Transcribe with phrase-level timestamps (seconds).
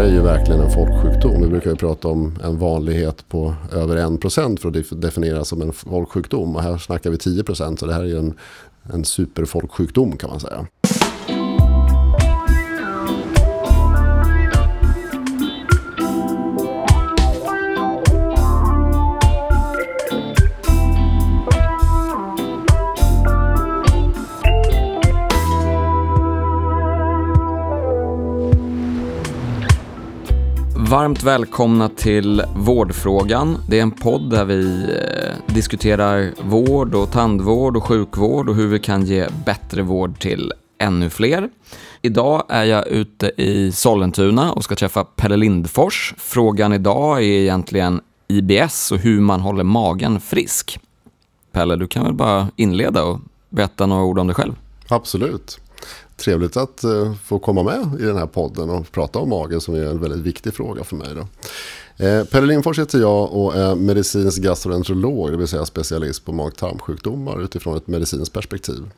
[0.00, 1.42] här är ju verkligen en folksjukdom.
[1.42, 5.72] Vi brukar ju prata om en vanlighet på över 1% för att definiera som en
[5.72, 6.56] folksjukdom.
[6.56, 8.34] Och här snackar vi 10% så det här är ju en,
[8.92, 10.66] en superfolksjukdom kan man säga.
[30.90, 33.58] Varmt välkomna till Vårdfrågan.
[33.68, 38.66] Det är en podd där vi eh, diskuterar vård och tandvård och sjukvård och hur
[38.66, 41.48] vi kan ge bättre vård till ännu fler.
[42.02, 46.14] Idag är jag ute i Sollentuna och ska träffa Pelle Lindfors.
[46.18, 50.80] Frågan idag är egentligen IBS och hur man håller magen frisk.
[51.52, 54.54] Pelle, du kan väl bara inleda och berätta några ord om dig själv?
[54.88, 55.60] Absolut
[56.20, 59.74] trevligt att eh, få komma med i den här podden och prata om magen som
[59.74, 61.08] är en väldigt viktig fråga för mig.
[61.14, 61.26] Då.
[62.04, 67.42] Eh, Pelle Lindfors heter jag och är medicinsk gastroenterolog, det vill säga specialist på mag-tarmsjukdomar
[67.44, 68.90] utifrån ett medicinskt perspektiv.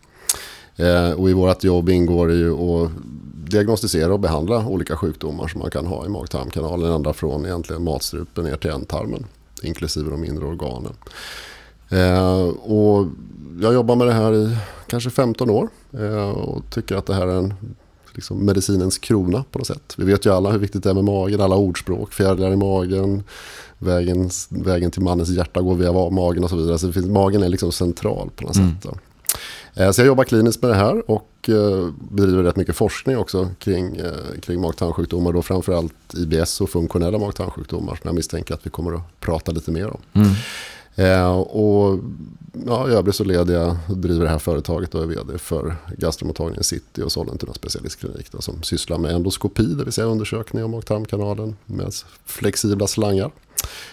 [0.76, 2.90] Eh, och I vårt jobb ingår det ju att
[3.50, 8.44] diagnostisera och behandla olika sjukdomar som man kan ha i mag-tarmkanalen, ända från egentligen matstrupen
[8.44, 9.26] ner till ändtarmen,
[9.62, 10.92] inklusive de inre organen.
[12.62, 13.06] Och
[13.60, 17.26] jag jobbar med det här i kanske 15 år eh, och tycker att det här
[17.26, 17.54] är en
[18.12, 19.94] liksom medicinens krona på något sätt.
[19.96, 23.22] Vi vet ju alla hur viktigt det är med magen, alla ordspråk, fjärilar i magen,
[23.78, 26.78] vägen, vägen till mannens hjärta går via magen och så vidare.
[26.78, 28.70] Så det finns, magen är liksom central på något mm.
[28.70, 28.82] sätt.
[28.82, 28.98] Då.
[29.82, 31.28] Eh, så jag jobbar kliniskt med det här och
[32.10, 34.00] bedriver rätt mycket forskning också kring,
[34.40, 35.32] kring mag-tarmsjukdomar.
[35.32, 39.70] Då framförallt IBS och funktionella mag-tarmsjukdomar som jag misstänker att vi kommer att prata lite
[39.70, 40.00] mer om.
[40.12, 40.30] Mm.
[40.94, 41.98] Eh, och
[42.66, 45.76] ja, i övrigt så leder jag och driver det här företaget och är vd för
[45.98, 50.70] gastromottagningen City och Sollentuna specialistklinik då, som sysslar med endoskopi, det vill säga undersökning av
[50.70, 51.92] mag-tarmkanalen med
[52.24, 53.30] flexibla slangar.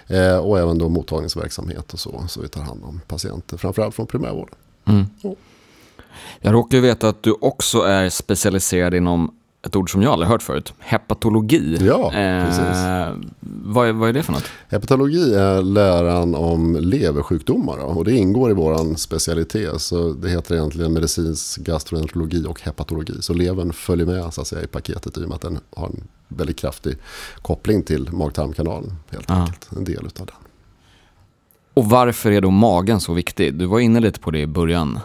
[0.07, 4.07] Eh, och även då mottagningsverksamhet och så, så vi tar hand om patienter, framförallt från
[4.07, 4.55] primärvården.
[4.85, 5.05] Mm.
[5.21, 5.35] Ja.
[6.41, 10.41] Jag råkar veta att du också är specialiserad inom ett ord som jag aldrig hört
[10.41, 11.77] förut, hepatologi.
[11.81, 12.09] Ja,
[12.45, 12.59] precis.
[12.59, 13.13] Eh,
[13.63, 14.45] vad, är, vad är det för något?
[14.67, 19.81] Hepatologi är läran om leversjukdomar då, och det ingår i vår specialitet.
[19.81, 23.13] Så det heter egentligen medicinsk gastroenterologi och hepatologi.
[23.21, 25.87] Så levern följer med så att säga, i paketet i och med att den har
[25.87, 26.97] en väldigt kraftig
[27.41, 28.95] koppling till mag-tarmkanalen.
[29.09, 29.41] Helt Aha.
[29.41, 30.35] enkelt, en del av den.
[31.73, 33.53] Och varför är då magen så viktig?
[33.53, 34.99] Du var inne lite på det i början.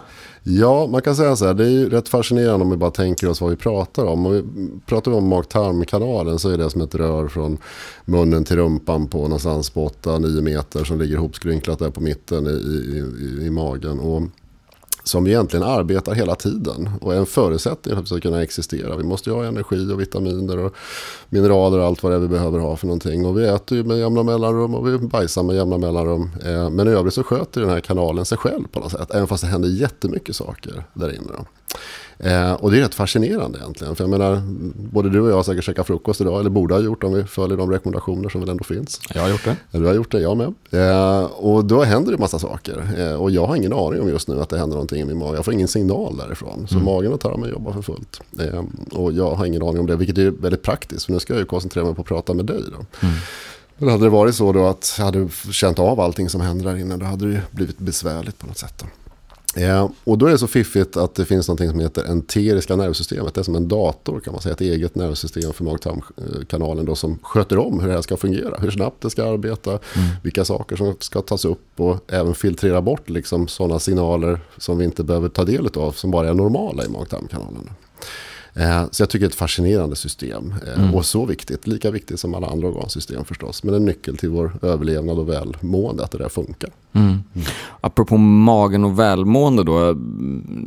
[0.47, 1.55] Ja, man kan säga så här.
[1.55, 4.27] Det är ju rätt fascinerande om vi bara tänker oss vad vi pratar om.
[4.27, 4.43] Om vi
[4.87, 7.59] pratar om mag-tarmkanalen så är det som ett rör från
[8.05, 12.51] munnen till rumpan på någonstans på 8-9 meter som ligger ihopskrynklat där på mitten i,
[12.51, 14.01] i, i, i magen.
[14.01, 14.23] Och
[15.05, 18.97] som egentligen arbetar hela tiden och är en förutsättning för att vi ska kunna existera.
[18.97, 20.75] Vi måste ju ha energi och vitaminer och
[21.29, 23.27] mineraler och allt vad det är vi behöver ha för någonting.
[23.27, 26.31] Och vi äter ju med jämna mellanrum och vi bajsar med jämna mellanrum.
[26.45, 29.11] Eh, men i övrigt så sköter den här kanalen sig själv på något sätt.
[29.11, 31.33] Även fast det händer jättemycket saker där inne.
[32.19, 33.97] Eh, och det är rätt fascinerande egentligen.
[33.97, 34.43] För jag menar,
[34.75, 37.25] både du och jag har säkert käkat frukost idag, eller borde ha gjort om vi
[37.25, 39.01] följer de rekommendationer som väl ändå finns.
[39.15, 39.57] Jag har gjort det.
[39.71, 40.55] Du har gjort det, jag med.
[40.71, 42.83] Eh, och då händer det massa saker.
[42.99, 45.19] Eh, och jag har ingen aning om just nu att det händer någonting i min
[45.19, 45.37] mage.
[45.37, 46.67] Jag får ingen signal därifrån.
[46.69, 46.85] Så mm.
[46.85, 48.21] magen och tarmen jobbar för fullt.
[48.93, 51.07] Och jag har ingen aning om det, vilket är väldigt praktiskt.
[51.07, 52.63] För nu ska jag ju koncentrera mig på att prata med dig.
[52.71, 53.07] Då.
[53.07, 53.15] Mm.
[53.79, 56.77] Men hade det varit så då att jag hade känt av allting som händer där
[56.77, 58.75] inne, då hade det blivit besvärligt på något sätt.
[58.79, 58.87] Då.
[59.55, 63.35] Ja, och då är det så fiffigt att det finns något som heter enteriska nervsystemet.
[63.35, 64.53] Det är som en dator kan man säga.
[64.53, 68.59] Ett eget nervsystem för mag-tarmkanalen då som sköter om hur det här ska fungera.
[68.59, 69.81] Hur snabbt det ska arbeta, mm.
[70.23, 74.85] vilka saker som ska tas upp och även filtrera bort liksom sådana signaler som vi
[74.85, 77.71] inte behöver ta del av som bara är normala i mag-tarmkanalen.
[78.57, 80.55] Eh, så jag tycker det är ett fascinerande system.
[80.67, 80.95] Eh, mm.
[80.95, 83.65] Och så viktigt, lika viktigt som alla andra organsystem förstås.
[83.65, 86.71] Men en nyckel till vår överlevnad och välmående, att det där funkar.
[86.93, 87.07] Mm.
[87.07, 87.47] Mm.
[87.81, 89.93] Apropå magen och välmående då.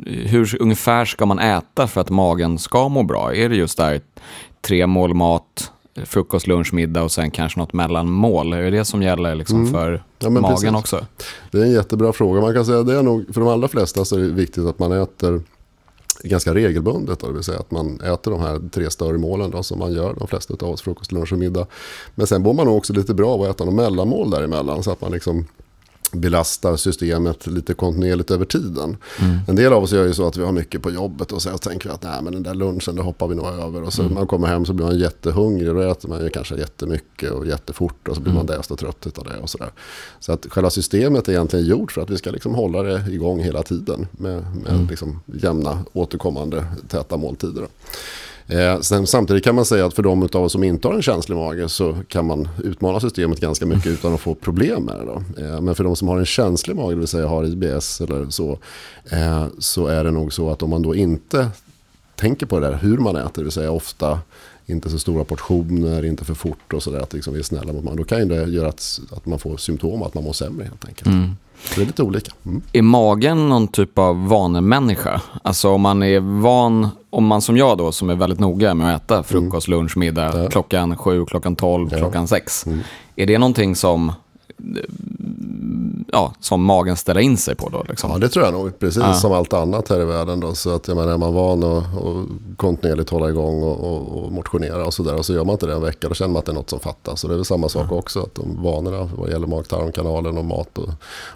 [0.05, 3.35] Hur ungefär ska man äta för att magen ska må bra?
[3.35, 4.01] Är det just där
[4.61, 5.71] tre mål mat,
[6.05, 8.53] frukost, lunch, middag och sen kanske något mellanmål?
[8.53, 9.73] Är det det som gäller liksom mm.
[9.73, 10.73] för ja, magen precis.
[10.73, 11.05] också?
[11.51, 12.41] Det är en jättebra fråga.
[12.41, 14.79] Man kan säga det är nog, för de allra flesta så är det viktigt att
[14.79, 15.41] man äter
[16.23, 17.19] ganska regelbundet.
[17.19, 19.93] Då, det vill säga att man äter de här tre större målen då, som man
[19.93, 21.67] gör, de flesta av oss, frukost, lunch och middag.
[22.15, 24.91] Men sen mår man nog också lite bra av att äta något mellanmål däremellan så
[24.91, 25.45] att man liksom
[26.11, 28.97] belastar systemet lite kontinuerligt över tiden.
[29.19, 29.39] Mm.
[29.47, 31.57] En del av oss gör ju så att vi har mycket på jobbet och så
[31.57, 33.83] tänker vi att Nej, men den där lunchen det hoppar vi nog över.
[33.83, 34.13] Och så mm.
[34.13, 37.47] man kommer hem så blir man jättehungrig och då äter man ju kanske jättemycket och
[37.47, 38.45] jättefort och så blir mm.
[38.45, 39.37] man och trött av det.
[39.41, 39.71] Och så, där.
[40.19, 43.39] så att själva systemet är egentligen gjort för att vi ska liksom hålla det igång
[43.39, 44.87] hela tiden med, med mm.
[44.87, 47.67] liksom jämna återkommande täta måltider.
[48.47, 51.01] Eh, sen, samtidigt kan man säga att för de av oss som inte har en
[51.01, 55.05] känslig mage så kan man utmana systemet ganska mycket utan att få problem med det.
[55.05, 55.43] Då.
[55.43, 58.29] Eh, men för de som har en känslig mage, det vill säga har IBS eller
[58.29, 58.57] så,
[59.11, 61.49] eh, så är det nog så att om man då inte
[62.15, 64.19] tänker på det där hur man äter, det vill säga ofta
[64.65, 66.99] inte så stora portioner, inte för fort och sådär.
[66.99, 67.95] Att liksom vi är snälla mot man.
[67.95, 71.07] Då kan det göra att, att man får symptom, att man mår sämre helt enkelt.
[71.07, 71.35] Mm.
[71.75, 72.31] Det är lite olika.
[72.45, 72.61] Mm.
[72.73, 75.21] Är magen någon typ av vanemänniska?
[75.43, 78.95] Alltså om man är van, om man som jag då som är väldigt noga med
[78.95, 79.79] att äta frukost, mm.
[79.79, 80.49] lunch, middag ja.
[80.49, 81.97] klockan sju, klockan tolv, ja.
[81.97, 82.65] klockan sex.
[82.65, 82.79] Mm.
[83.15, 84.11] Är det någonting som
[86.11, 87.85] ja, som magen ställer in sig på då?
[87.89, 88.11] Liksom.
[88.11, 88.79] Ja, det tror jag nog.
[88.79, 89.13] Precis ja.
[89.13, 90.39] som allt annat här i världen.
[90.39, 90.53] Då.
[90.53, 91.83] Så att, jag menar, är man van att
[92.57, 95.15] kontinuerligt hålla igång och, och, och motionera och sådär.
[95.15, 96.69] Och så gör man inte det en vecka, då känner man att det är något
[96.69, 97.21] som fattas.
[97.21, 97.95] Så det är väl samma sak ja.
[97.95, 98.19] också.
[98.19, 100.89] Att de vanorna vad gäller mag-tarmkanalen och mat och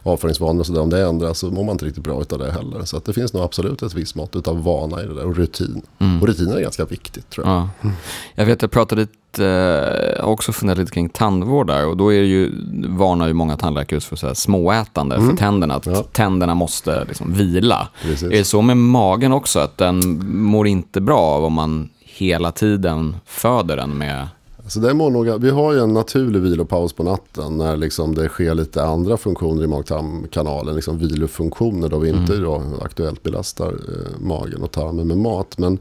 [0.04, 0.82] avföringsvanor och sådär.
[0.82, 2.86] Om det ändras så mår man inte riktigt bra av det heller.
[2.86, 5.36] Så att det finns nog absolut ett visst mått av vana i det där och
[5.36, 5.82] rutin.
[6.00, 6.22] Mm.
[6.22, 7.56] Och rutiner är ganska viktigt tror jag.
[7.82, 7.90] Ja.
[8.36, 9.08] Jag vet, jag pratade
[9.40, 12.52] eh, också funderat lite kring tandvård där och då är det ju,
[12.88, 15.30] varnar ju många tandläkare just för så här småätande mm.
[15.30, 16.04] för tänderna, att ja.
[16.04, 17.88] tänderna måste liksom vila.
[18.02, 18.24] Precis.
[18.24, 22.52] Är det så med magen också, att den mår inte bra av om man hela
[22.52, 24.28] tiden föder den med
[24.68, 28.28] så det mår nog, vi har ju en naturlig vilopaus på natten när liksom det
[28.28, 30.76] sker lite andra funktioner i mag-tarmkanalen.
[30.76, 32.44] Liksom vilofunktioner då vi inte mm.
[32.44, 35.58] då aktuellt belastar eh, magen och tarmen med mat.
[35.58, 35.80] Men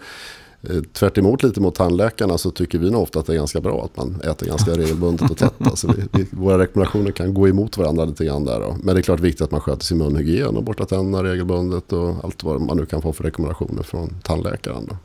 [0.63, 3.61] Eh, tvärt emot lite mot tandläkarna så tycker vi nog ofta att det är ganska
[3.61, 5.55] bra att man äter ganska regelbundet och tätt.
[5.59, 8.61] Alltså vi, vi, våra rekommendationer kan gå emot varandra lite grann där.
[8.61, 8.77] Då.
[8.83, 12.25] Men det är klart viktigt att man sköter sin munhygien och borstar tänderna regelbundet och
[12.25, 14.87] allt vad man nu kan få för rekommendationer från tandläkaren.
[14.89, 14.97] Då.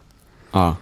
[0.52, 0.75] Ja.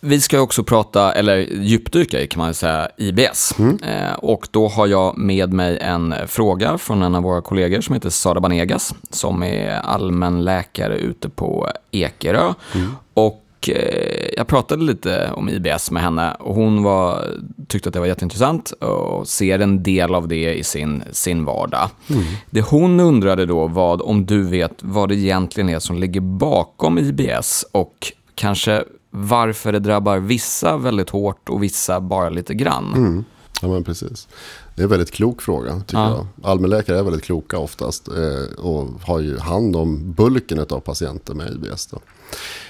[0.00, 3.54] Vi ska också prata, eller djupdyka i kan man säga, IBS.
[3.58, 3.78] Mm.
[3.82, 7.94] Eh, och då har jag med mig en fråga från en av våra kollegor som
[7.94, 12.52] heter Sara Banegas, som är allmänläkare ute på Ekerö.
[12.74, 12.88] Mm.
[13.14, 17.24] Och eh, jag pratade lite om IBS med henne och hon var,
[17.68, 21.88] tyckte att det var jätteintressant och ser en del av det i sin, sin vardag.
[22.10, 22.22] Mm.
[22.50, 26.98] Det hon undrade då var om du vet vad det egentligen är som ligger bakom
[26.98, 28.84] IBS och kanske
[29.16, 32.94] varför det drabbar vissa väldigt hårt och vissa bara lite grann.
[32.94, 33.24] Mm.
[33.62, 34.28] Ja, men precis.
[34.74, 36.26] Det är en väldigt klok fråga tycker ja.
[36.42, 36.50] jag.
[36.50, 41.50] Allmänläkare är väldigt kloka oftast eh, och har ju hand om bulken av patienter med
[41.52, 41.86] IBS.
[41.86, 41.98] Då.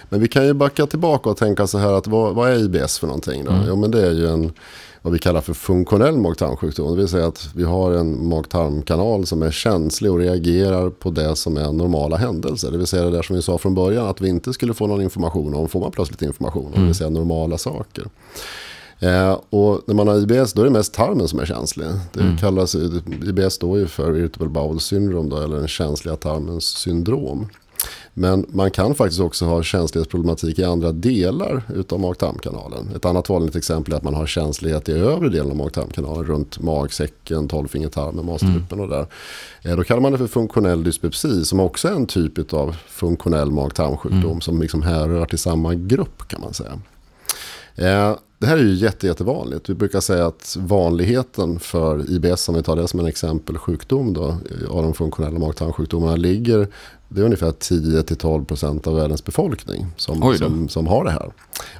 [0.08, 2.98] Men vi kan ju backa tillbaka och tänka så här att vad, vad är IBS
[2.98, 3.44] för någonting?
[3.44, 3.50] Då?
[3.50, 3.64] Mm.
[3.68, 4.52] Jo, men det är ju en
[5.06, 6.90] vad vi kallar för funktionell mag-tarmsjukdom.
[6.90, 11.36] Det vill säga att vi har en mag-tarmkanal som är känslig och reagerar på det
[11.36, 12.70] som är normala händelser.
[12.70, 14.86] Det vill säga det där som vi sa från början att vi inte skulle få
[14.86, 16.72] någon information om får man plötsligt information om.
[16.72, 16.80] Mm.
[16.80, 18.04] Det vill säga normala saker.
[19.00, 21.86] Eh, och när man har IBS då är det mest tarmen som är känslig.
[22.12, 22.36] Det mm.
[22.36, 27.48] kallas, IBS står ju för irritable bowel syndrome då, eller den känsliga tarmens syndrom.
[28.14, 32.88] Men man kan faktiskt också ha känslighetsproblematik i andra delar utav mag-tarmkanalen.
[32.96, 36.60] Ett annat vanligt exempel är att man har känslighet i övre delen av mag-tarmkanalen runt
[36.60, 39.06] magsäcken, tolvfingertarmen, matstrupen och där.
[39.62, 43.50] Eh, då kallar man det för funktionell dyspepsi som också är en typ av funktionell
[43.50, 44.40] mag-tarmsjukdom mm.
[44.40, 46.80] som liksom härrör till samma grupp kan man säga.
[47.76, 49.70] Eh, det här är ju jätte, jättevanligt.
[49.70, 54.12] Vi brukar säga att vanligheten för IBS, om vi tar det som en exempel sjukdom
[54.12, 54.36] då,
[54.70, 56.68] av de funktionella mag-tarmsjukdomarna ligger
[57.08, 61.32] det är ungefär 10-12% av världens befolkning som, som, som, har det här.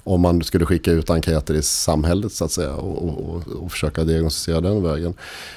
[0.04, 4.04] Om man skulle skicka ut enkäter i samhället så att säga och, och, och försöka
[4.04, 5.14] diagnostisera den vägen.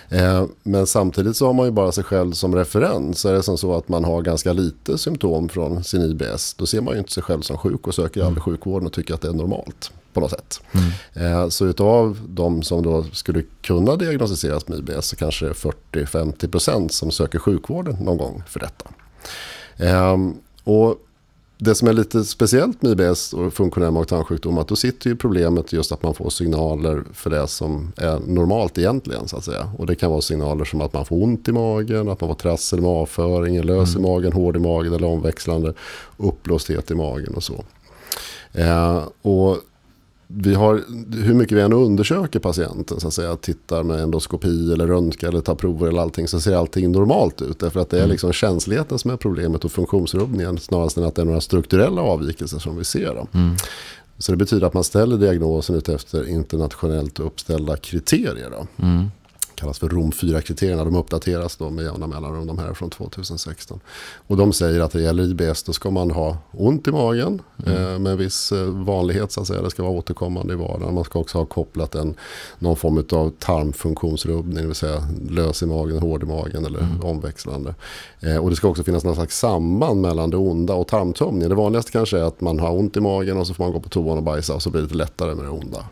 [0.09, 3.25] Eh, men samtidigt så har man ju bara sig själv som referens.
[3.25, 6.81] Är det som så att man har ganska lite symptom från sin IBS då ser
[6.81, 9.27] man ju inte sig själv som sjuk och söker aldrig sjukvården och tycker att det
[9.27, 10.61] är normalt på något sätt.
[10.71, 11.51] Mm.
[11.51, 16.89] Så utav de som då skulle kunna diagnostiseras med IBS så kanske det är 40-50%
[16.89, 18.89] som söker sjukvården någon gång för detta.
[20.13, 20.97] Um, och
[21.61, 25.73] det som är lite speciellt med IBS och funktionell mag-tarmsjukdom att då sitter ju problemet
[25.73, 29.27] just att man får signaler för det som är normalt egentligen.
[29.27, 29.71] så att säga.
[29.77, 32.35] Och det kan vara signaler som att man får ont i magen, att man får
[32.35, 34.05] trassel med avföringen, lös mm.
[34.05, 35.73] i magen, hård i magen eller omväxlande,
[36.17, 37.63] uppblåsthet i magen och så.
[38.53, 39.57] Eh, och
[40.33, 40.83] vi har,
[41.23, 45.41] hur mycket vi än undersöker patienten, så att säga, tittar med endoskopi eller röntgar eller
[45.41, 47.59] tar prover eller allting, så ser allting normalt ut.
[47.59, 48.11] Därför att det är mm.
[48.11, 52.59] liksom känsligheten som är problemet och funktionsrubbningen snarare än att det är några strukturella avvikelser
[52.59, 53.11] som vi ser.
[53.11, 53.55] Mm.
[54.17, 58.49] Så det betyder att man ställer diagnosen ut efter internationellt uppställda kriterier.
[58.51, 58.85] Då.
[58.85, 59.09] Mm
[59.59, 60.83] kallas för Rom 4-kriterierna.
[60.83, 63.79] De uppdateras då med jämna mellanrum, de här från 2016.
[64.27, 68.03] Och de säger att det gäller IBS, då ska man ha ont i magen, mm.
[68.03, 69.61] med viss vanlighet så att säga.
[69.61, 70.93] Det ska vara återkommande i vardagen.
[70.93, 72.15] Man ska också ha kopplat en,
[72.59, 77.01] någon form av tarmfunktionsrubbning, det vill säga lös i magen, hård i magen eller mm.
[77.03, 77.75] omväxlande.
[78.41, 81.49] och det ska också finnas någon slags samband mellan det onda och tarmtömningen.
[81.49, 83.79] Det vanligaste kanske är att man har ont i magen och så får man gå
[83.79, 85.85] på toan och bajsa och så blir det lite lättare med det onda.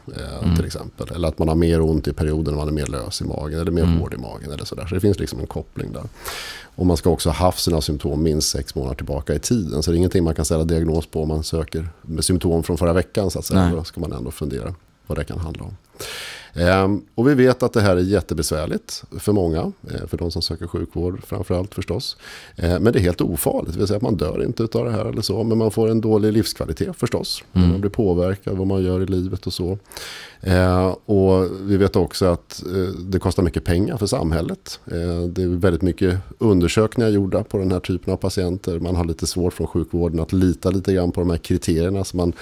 [0.44, 0.56] Mm.
[0.56, 1.08] Till exempel.
[1.16, 3.57] Eller att man har mer ont i perioder när man är mer lös i magen
[3.58, 4.00] eller mer mm.
[4.00, 4.52] hård i magen.
[4.52, 4.86] Eller sådär.
[4.86, 6.04] Så det finns liksom en koppling där.
[6.76, 9.84] Och man ska också ha haft sina symptom minst sex månader tillbaka i tiden.
[9.84, 12.78] Så det är ingenting man kan ställa diagnos på om man söker med symptom från
[12.78, 13.32] förra veckan.
[13.32, 13.72] Så att säga.
[13.76, 14.76] Då ska man ändå fundera
[15.08, 15.78] vad det kan handla om.
[16.58, 20.42] Ehm, och vi vet att det här är jättebesvärligt för många, eh, för de som
[20.42, 22.18] söker sjukvård framförallt förstås.
[22.56, 24.92] Ehm, men det är helt ofarligt, det vill säga att man dör inte av det
[24.92, 27.44] här eller så, men man får en dålig livskvalitet förstås.
[27.54, 27.70] Mm.
[27.70, 29.78] Man blir påverkad vad man gör i livet och så.
[30.42, 34.80] Ehm, och vi vet också att eh, det kostar mycket pengar för samhället.
[35.30, 38.80] Det är väldigt mycket undersökningar gjorda på den här typen av patienter.
[38.80, 42.18] Man har lite svårt från sjukvården att lita lite grann på de här kriterierna som
[42.18, 42.34] man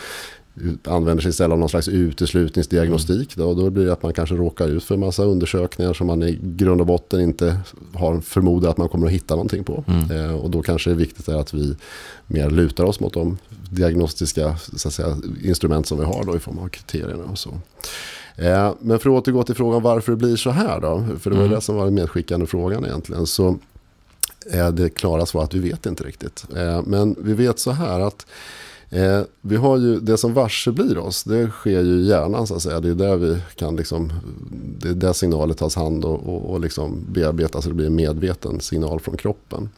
[0.84, 3.36] använder sig istället av någon slags uteslutningsdiagnostik.
[3.36, 6.24] Då, då blir det att man kanske råkar ut för en massa undersökningar som man
[6.24, 7.58] i grund och botten inte
[7.94, 9.84] har förmodat att man kommer att hitta någonting på.
[9.88, 10.12] Mm.
[10.12, 11.76] Eh, och då kanske det är viktigt att vi
[12.28, 13.38] mer lutar oss mot de
[13.70, 17.50] diagnostiska säga, instrument som vi har då, i form av kriterierna och så.
[18.36, 21.36] Eh, men för att återgå till frågan varför det blir så här då, för det
[21.36, 21.56] var mm.
[21.56, 23.28] det som var den medskickande frågan egentligen.
[23.28, 23.58] Så
[24.52, 26.46] är det klara svaret att vi vet inte riktigt.
[26.56, 28.26] Eh, men vi vet så här att
[28.90, 32.62] Eh, vi har ju det som varseblir oss, det sker ju i hjärnan så att
[32.62, 32.80] säga.
[32.80, 34.12] Det är där vi kan liksom,
[34.80, 37.96] det är där signalet tas hand och, och, och liksom bearbetas så det blir en
[37.96, 39.70] medveten signal från kroppen.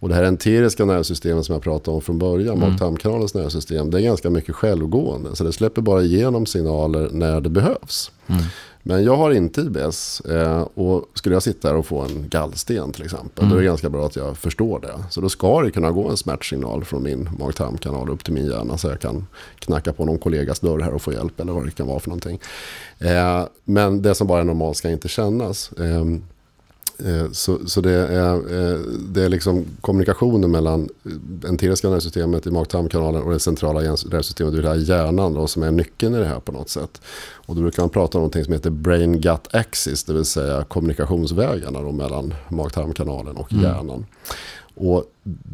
[0.00, 2.70] Och det här enteriska nervsystemet som jag pratade om från början, mm.
[2.70, 5.36] mag-tarmkanalens nervsystem, det är ganska mycket självgående.
[5.36, 8.10] Så det släpper bara igenom signaler när det behövs.
[8.26, 8.42] Mm.
[8.88, 12.92] Men jag har inte IBS eh, och skulle jag sitta här och få en gallsten
[12.92, 13.50] till exempel, mm.
[13.50, 13.70] då är det mm.
[13.70, 15.04] ganska bra att jag förstår det.
[15.10, 18.78] Så då ska det kunna gå en smärtsignal från min mag-tarmkanal upp till min hjärna
[18.78, 19.26] så jag kan
[19.58, 22.08] knacka på någon kollegas dörr här och få hjälp eller vad det kan vara för
[22.08, 22.40] någonting.
[22.98, 25.70] Eh, men det som bara är normalt ska inte kännas.
[27.04, 30.88] Eh, så, så det, är, eh, det är liksom kommunikationen mellan
[31.48, 36.14] enteriska nervsystemet i mag-tarmkanalen och det centrala nervsystemet, det är hjärnan då, som är nyckeln
[36.14, 37.00] i det här på något sätt.
[37.34, 41.82] Och då brukar man prata om något som heter brain-gut axis, det vill säga kommunikationsvägarna
[41.82, 44.04] då mellan mag-tarmkanalen och mm.
[44.80, 45.04] Och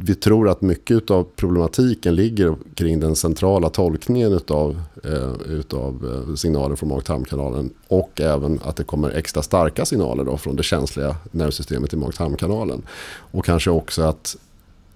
[0.04, 6.34] vi tror att mycket av problematiken ligger kring den centrala tolkningen utav, eh, utav eh,
[6.34, 7.70] signaler från mag-tarmkanalen.
[7.88, 12.82] Och även att det kommer extra starka signaler då från det känsliga nervsystemet i mag-tarmkanalen.
[13.06, 14.36] Och kanske också att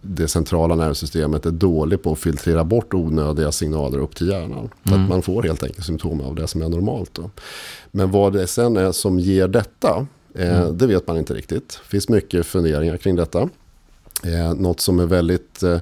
[0.00, 4.70] det centrala nervsystemet är dåligt på att filtrera bort onödiga signaler upp till hjärnan.
[4.82, 5.02] Mm.
[5.02, 7.10] Att man får helt enkelt symptom av det som är normalt.
[7.14, 7.30] Då.
[7.90, 10.78] Men vad det sen är som ger detta, eh, mm.
[10.78, 11.68] det vet man inte riktigt.
[11.68, 13.48] Det finns mycket funderingar kring detta.
[14.24, 15.78] Eh, något som är väldigt eh,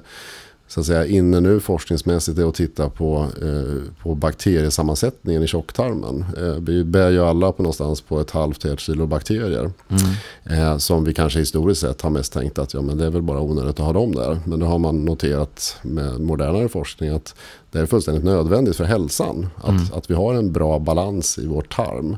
[0.67, 6.25] så att säga, inne nu forskningsmässigt är att titta på, eh, på bakteriesammansättningen i tjocktarmen.
[6.37, 9.71] Eh, vi bär ju alla på någonstans på ett halvt till ett kilo bakterier.
[9.89, 10.61] Mm.
[10.61, 13.21] Eh, som vi kanske historiskt sett har mest tänkt att ja, men det är väl
[13.21, 14.39] bara onödigt att ha dem där.
[14.45, 17.35] Men då har man noterat med modernare forskning att
[17.71, 19.47] det är fullständigt nödvändigt för hälsan.
[19.55, 19.83] Att, mm.
[19.93, 22.17] att vi har en bra balans i vår tarm.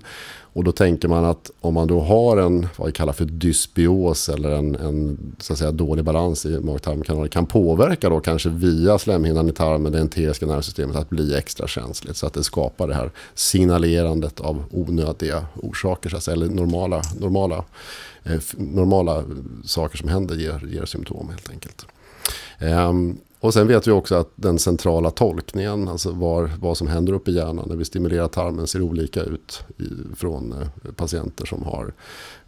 [0.54, 4.30] Och då tänker man att om man då har en vad vi kallar för dysbios
[4.30, 9.00] eller en, en så att säga, dålig balans i mag-tarmkanalen kan påverka då kanske via
[9.00, 12.18] slemhinnan i tarmen, det enteriska nervsystemet, att bli extra känsligt.
[12.18, 17.02] Så att det skapar det här signalerandet av onödiga orsaker, så att säga, eller normala,
[17.20, 17.64] normala,
[18.24, 19.24] eh, normala
[19.66, 21.86] saker som händer ger, ger symptom helt enkelt.
[22.62, 27.14] Um, och sen vet vi också att den centrala tolkningen, alltså var, vad som händer
[27.14, 31.64] uppe i hjärnan när vi stimulerar tarmen ser olika ut i, från eh, patienter som
[31.64, 31.94] har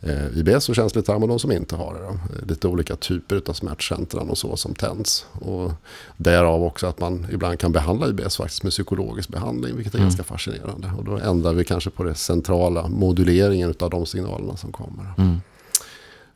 [0.01, 1.99] eh, IBS och känslig tarm och de som inte har det.
[1.99, 2.17] Då.
[2.47, 5.25] Lite olika typer av smärtcentran och så som tänds.
[5.31, 5.71] Och
[6.17, 10.05] därav också att man ibland kan behandla IBS faktiskt med psykologisk behandling, vilket är mm.
[10.05, 10.91] ganska fascinerande.
[10.97, 15.13] Och då ändrar vi kanske på det centrala moduleringen av de signalerna som kommer.
[15.17, 15.37] Mm.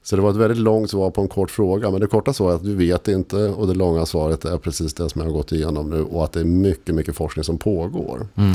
[0.06, 1.92] Så det var ett väldigt långt svar på en kort fråga.
[1.92, 3.36] Men det korta svaret är att du vet inte.
[3.38, 6.02] Och det långa svaret är precis det som jag har gått igenom nu.
[6.02, 8.28] Och att det är mycket, mycket forskning som pågår.
[8.36, 8.54] Mm.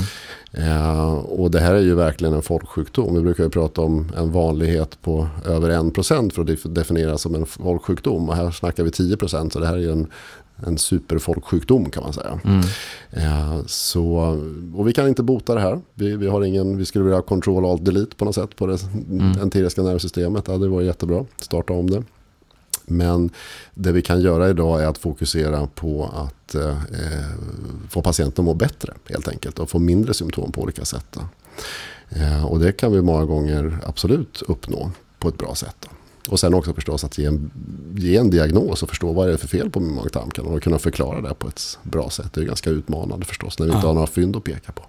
[0.53, 3.15] Eh, och det här är ju verkligen en folksjukdom.
[3.15, 7.47] Vi brukar ju prata om en vanlighet på över 1% för att definiera som en
[7.47, 8.29] folksjukdom.
[8.29, 9.51] Och här snackar vi 10%.
[9.51, 10.07] Så det här är ju en
[10.67, 12.41] en superfolksjukdom kan man säga.
[12.45, 12.61] Mm.
[13.11, 14.17] Eh, så,
[14.75, 15.81] och vi kan inte bota det här.
[15.95, 18.67] Vi, vi, har ingen, vi skulle vilja ha control alt delete på något sätt på
[18.67, 18.79] det
[19.11, 19.41] mm.
[19.43, 20.45] enteriska nervsystemet.
[20.49, 22.03] Ja, det var jättebra, starta om det.
[22.85, 23.31] Men
[23.75, 26.77] det vi kan göra idag är att fokusera på att eh,
[27.89, 29.59] få patienten att må bättre helt enkelt.
[29.59, 31.17] Och få mindre symptom på olika sätt.
[32.09, 35.89] Eh, och det kan vi många gånger absolut uppnå på ett bra sätt.
[36.31, 37.51] Och sen också förstås att ge en,
[37.97, 40.79] ge en diagnos och förstå vad det är för fel på min mag-tarmkanal och kunna
[40.79, 42.33] förklara det på ett bra sätt.
[42.33, 44.83] Det är ganska utmanande förstås när vi inte har några fynd att peka på.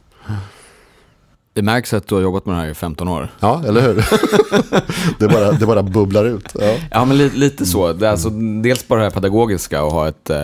[1.53, 3.29] Det märks att du har jobbat med det här i 15 år.
[3.39, 3.95] Ja, eller hur?
[5.19, 6.55] det, bara, det bara bubblar ut.
[6.59, 7.93] Ja, ja men lite, lite så.
[7.93, 8.29] Det är alltså,
[8.63, 10.37] dels bara det här pedagogiska och ha ett, eh,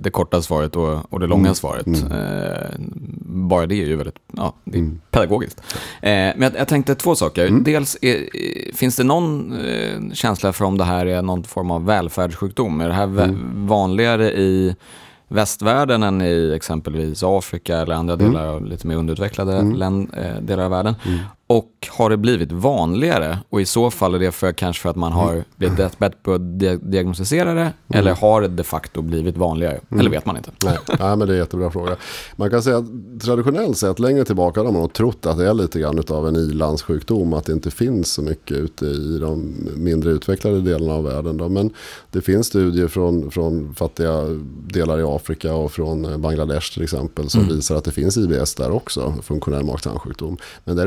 [0.00, 1.54] det korta svaret och, och det långa mm.
[1.54, 1.86] svaret.
[1.86, 2.12] Mm.
[2.12, 2.70] Eh,
[3.20, 5.00] bara det är ju väldigt ja, det mm.
[5.10, 5.60] pedagogiskt.
[6.02, 7.46] Eh, men jag, jag, tänkte två saker.
[7.46, 7.64] Mm.
[7.64, 8.28] Dels, är,
[8.74, 12.80] finns det någon eh, känsla för om det här är någon form av välfärdssjukdom?
[12.80, 13.66] Är det här mm.
[13.66, 14.76] vanligare i
[15.28, 18.26] västvärlden än i exempelvis Afrika eller andra mm.
[18.26, 19.76] delar av lite mer underutvecklade mm.
[19.76, 20.94] länd, eh, delar av världen.
[21.06, 21.18] Mm.
[21.50, 23.38] Och har det blivit vanligare?
[23.48, 25.44] Och i så fall är det för, kanske för att man har mm.
[25.56, 26.58] blivit bättre på att
[26.90, 27.60] diagnostisera det?
[27.60, 27.72] Mm.
[27.88, 29.80] Eller har det de facto blivit vanligare?
[29.90, 30.00] Mm.
[30.00, 30.50] Eller vet man inte?
[30.64, 30.78] Nej.
[30.88, 31.96] Nej, men det är en jättebra fråga.
[32.36, 32.84] Man kan säga att
[33.20, 37.32] traditionellt sett längre tillbaka har man trott att det är lite grann av en ilandssjukdom.
[37.32, 41.36] Att det inte finns så mycket ute i de mindre utvecklade delarna av världen.
[41.36, 41.48] Då.
[41.48, 41.70] Men
[42.10, 44.22] det finns studier från, från fattiga
[44.66, 47.30] delar i Afrika och från Bangladesh till exempel.
[47.30, 47.56] Som mm.
[47.56, 50.36] visar att det finns IBS där också, funktionell mag-tarmsjukdom.
[50.64, 50.86] Men där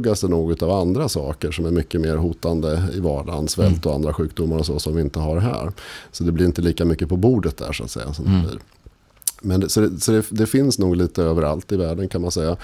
[0.00, 3.48] överskuggas det nog av andra saker som är mycket mer hotande i vardagen.
[3.48, 5.72] Svält och andra sjukdomar och så som vi inte har här.
[6.12, 8.14] Så det blir inte lika mycket på bordet där så att säga.
[8.14, 8.42] Som mm.
[8.42, 8.60] det blir.
[9.42, 12.30] Men det, så, det, så det, det, finns nog lite överallt i världen kan man
[12.30, 12.56] säga.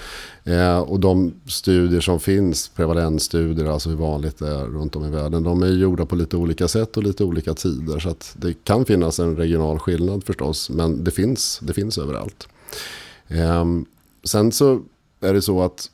[0.43, 5.09] Eh, och de studier som finns, prevalensstudier, alltså hur vanligt det är runt om i
[5.09, 7.99] världen, de är gjorda på lite olika sätt och lite olika tider.
[7.99, 12.47] Så det kan finnas en regional skillnad förstås, men det finns, det finns överallt.
[13.27, 13.65] Eh,
[14.23, 14.81] sen så
[15.21, 15.89] är det så att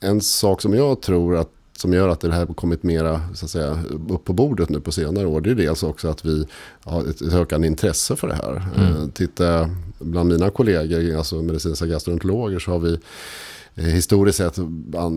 [0.00, 1.48] en sak som jag tror att
[1.80, 3.78] som gör att det här har kommit mera så att säga,
[4.08, 5.40] upp på bordet nu på senare år.
[5.40, 6.46] Det är dels också att vi
[6.84, 8.62] har ett, ett ökande intresse för det här.
[8.76, 9.02] Mm.
[9.02, 12.98] Eh, titta bland mina kollegor, alltså medicinska gastroenterologer, så har vi
[13.74, 14.58] historiskt sett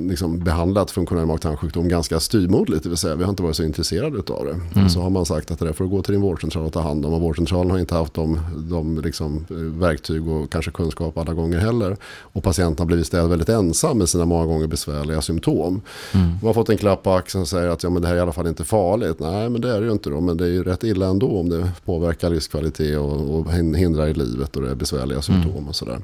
[0.09, 2.83] liksom behandlat funktionell mag-tarmsjukdom ganska styrmodligt.
[2.83, 4.79] Det vill säga vi har inte varit så intresserade av det.
[4.79, 4.89] Mm.
[4.89, 7.05] Så har man sagt att det där får gå till din vårdcentral och ta hand
[7.05, 7.13] om.
[7.13, 11.59] Och vårdcentralen har inte haft de, de liksom eh, verktyg och kanske kunskap alla gånger
[11.59, 11.97] heller.
[12.21, 15.81] Och patienten har blivit ställd väldigt ensam med sina många gånger besvärliga symptom.
[16.13, 16.27] Mm.
[16.27, 18.19] Man har fått en klapp på axeln och säger att ja, men det här är
[18.19, 19.19] i alla fall inte farligt.
[19.19, 20.21] Nej men det är det ju inte då.
[20.21, 24.13] Men det är ju rätt illa ändå om det påverkar livskvalitet och, och hindrar i
[24.13, 25.67] livet och det är besvärliga symptom mm.
[25.67, 25.99] och sådär.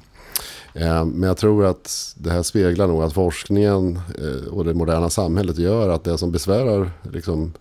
[0.74, 5.10] Eh, men jag tror att det här speglar nog att forskningen eh, och det moderna
[5.10, 7.54] samhället gör att det som besvärar liksom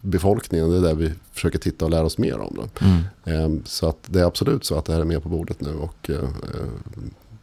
[0.00, 2.56] befolkningen, det är det vi försöker titta och lära oss mer om.
[2.56, 2.86] Då.
[2.86, 3.00] Mm.
[3.24, 5.74] Eh, så att det är absolut så att det här är med på bordet nu.
[5.74, 6.10] Och,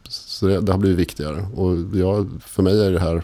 [0.08, 1.46] så det, det har blivit viktigare.
[1.54, 3.22] Och jag, för mig är det här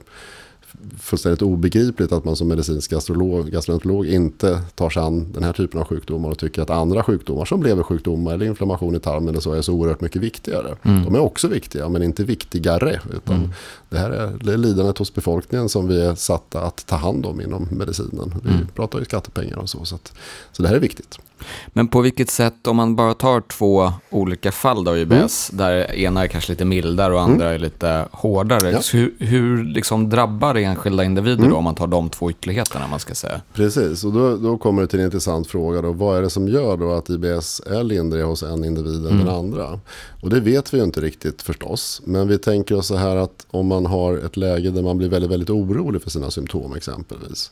[0.99, 5.87] fullständigt obegripligt att man som medicinsk gastroenterolog inte tar sig an den här typen av
[5.87, 9.63] sjukdomar och tycker att andra sjukdomar som leversjukdomar eller inflammation i tarmen eller så är
[9.63, 10.77] så oerhört mycket viktigare.
[10.83, 11.05] Mm.
[11.05, 13.01] De är också viktiga men inte viktigare.
[13.15, 13.51] Utan mm.
[13.89, 17.27] det här är, det är lidandet hos befolkningen som vi är satta att ta hand
[17.27, 18.35] om inom medicinen.
[18.45, 18.67] Vi mm.
[18.75, 19.85] pratar ju skattepengar och så.
[19.85, 20.13] Så, att,
[20.53, 21.19] så det här är viktigt.
[21.67, 25.59] Men på vilket sätt, om man bara tar två olika fall då i IBS, mm.
[25.59, 27.55] där ena är kanske lite mildare och andra mm.
[27.55, 28.71] är lite hårdare.
[28.71, 28.81] Ja.
[28.93, 31.51] Hur, hur liksom drabbar det enskilda individer mm.
[31.51, 32.87] då, om man tar de två ytterligheterna?
[32.87, 33.41] Man ska säga?
[33.55, 35.83] Precis, och då, då kommer det till en intressant fråga.
[35.83, 35.93] Då.
[35.93, 39.21] Vad är det som gör då att IBS är lindrig hos en individ än den
[39.21, 39.35] mm.
[39.35, 39.81] andra?
[40.21, 42.03] Och det vet vi ju inte riktigt förstås.
[42.05, 45.09] Men vi tänker oss så här att om man har ett läge där man blir
[45.09, 47.51] väldigt, väldigt orolig för sina symptom exempelvis.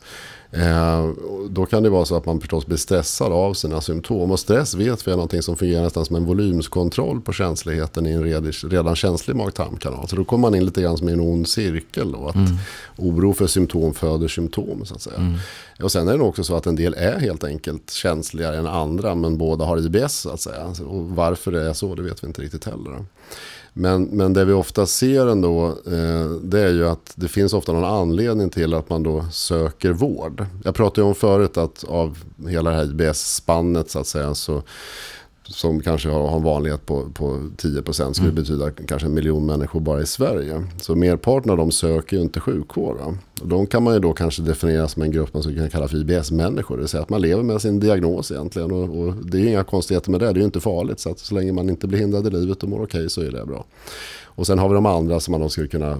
[0.51, 1.09] Eh,
[1.49, 4.31] då kan det vara så att man förstås blir stressad av sina symptom.
[4.31, 8.11] Och stress vet vi är någonting som fungerar nästan som en volymskontroll på känsligheten i
[8.11, 8.23] en
[8.69, 10.07] redan känslig mag-tarmkanal.
[10.07, 12.11] Så då kommer man in lite grann som i en ond cirkel.
[12.11, 12.57] Då, att mm.
[12.95, 14.85] Oro för symptom föder symptom.
[14.85, 15.17] Så att säga.
[15.17, 15.37] Mm.
[15.81, 19.15] Och sen är det också så att en del är helt enkelt känsligare än andra.
[19.15, 20.73] Men båda har IBS så att säga.
[20.87, 23.05] Och varför det är så det vet vi inte riktigt heller.
[23.73, 27.71] Men, men det vi ofta ser ändå eh, det är ju att det finns ofta
[27.71, 30.45] någon anledning till att man då söker vård.
[30.63, 34.63] Jag pratade ju om förut att av hela det här IBS-spannet så att säga så
[35.49, 37.25] som kanske har en vanlighet på, på
[37.57, 38.35] 10% skulle mm.
[38.35, 40.63] betyda kanske en miljon människor bara i Sverige.
[40.81, 42.97] Så merparten av dem söker ju inte sjukvård.
[43.43, 45.97] De kan man ju då kanske definiera som en grupp man skulle kunna kalla för
[45.97, 46.75] IBS-människor.
[46.75, 48.71] Det vill säga att man lever med sin diagnos egentligen.
[48.71, 50.99] Och, och det är ju inga konstigheter med det, det är ju inte farligt.
[50.99, 53.21] Så att så länge man inte blir hindrad i livet och mår okej okay, så
[53.21, 53.65] är det bra.
[54.37, 55.97] Och sen har vi de andra som man då skulle kunna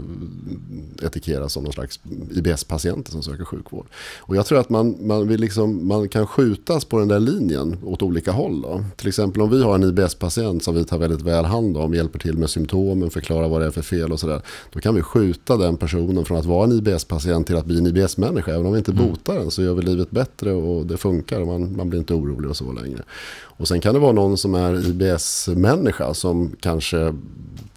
[1.04, 2.00] etikera som någon slags
[2.32, 3.86] IBS-patienter som söker sjukvård.
[4.20, 7.78] Och jag tror att man, man, vill liksom, man kan skjutas på den där linjen
[7.84, 8.62] åt olika håll.
[8.62, 8.84] Då.
[8.96, 12.20] Till exempel om vi har en IBS-patient som vi tar väldigt väl hand om, hjälper
[12.20, 14.42] till med symptomen, förklarar vad det är för fel och sådär.
[14.74, 17.88] Då kan vi skjuta den personen från att vara en IBS-patient till att bli en
[17.88, 18.52] IBS-människa.
[18.52, 19.10] Även om vi inte mm.
[19.10, 22.14] botar den så gör vi livet bättre och det funkar och man, man blir inte
[22.14, 23.04] orolig och så längre.
[23.60, 27.14] Och sen kan det vara någon som är IBS-människa som kanske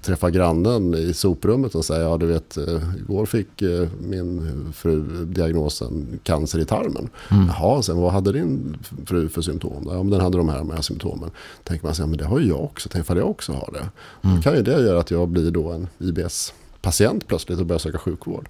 [0.03, 5.25] träffa grannen i soprummet och säga, ja du vet, eh, igår fick eh, min fru
[5.25, 7.09] diagnosen cancer i tarmen.
[7.31, 7.47] Mm.
[7.47, 9.85] Jaha, sen vad hade din fru för symptom?
[9.87, 11.31] Ja, men den hade de här, de här symptomen.
[11.65, 13.71] Tänker man sig, ja, men det har ju jag också, tänk ifall jag också har
[13.73, 13.89] det.
[14.29, 14.37] Mm.
[14.37, 17.79] Då kan ju det göra att jag blir då en IBS patient plötsligt och börjar
[17.79, 18.49] söka sjukvård.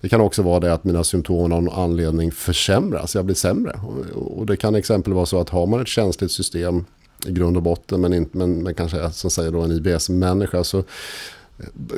[0.00, 3.80] Det kan också vara det att mina symptom av någon anledning försämras, jag blir sämre.
[4.14, 6.84] Och det kan exempel vara så att har man ett känsligt system
[7.26, 10.84] i grund och botten men, inte, men, men kanske som säger då en IBS-människa så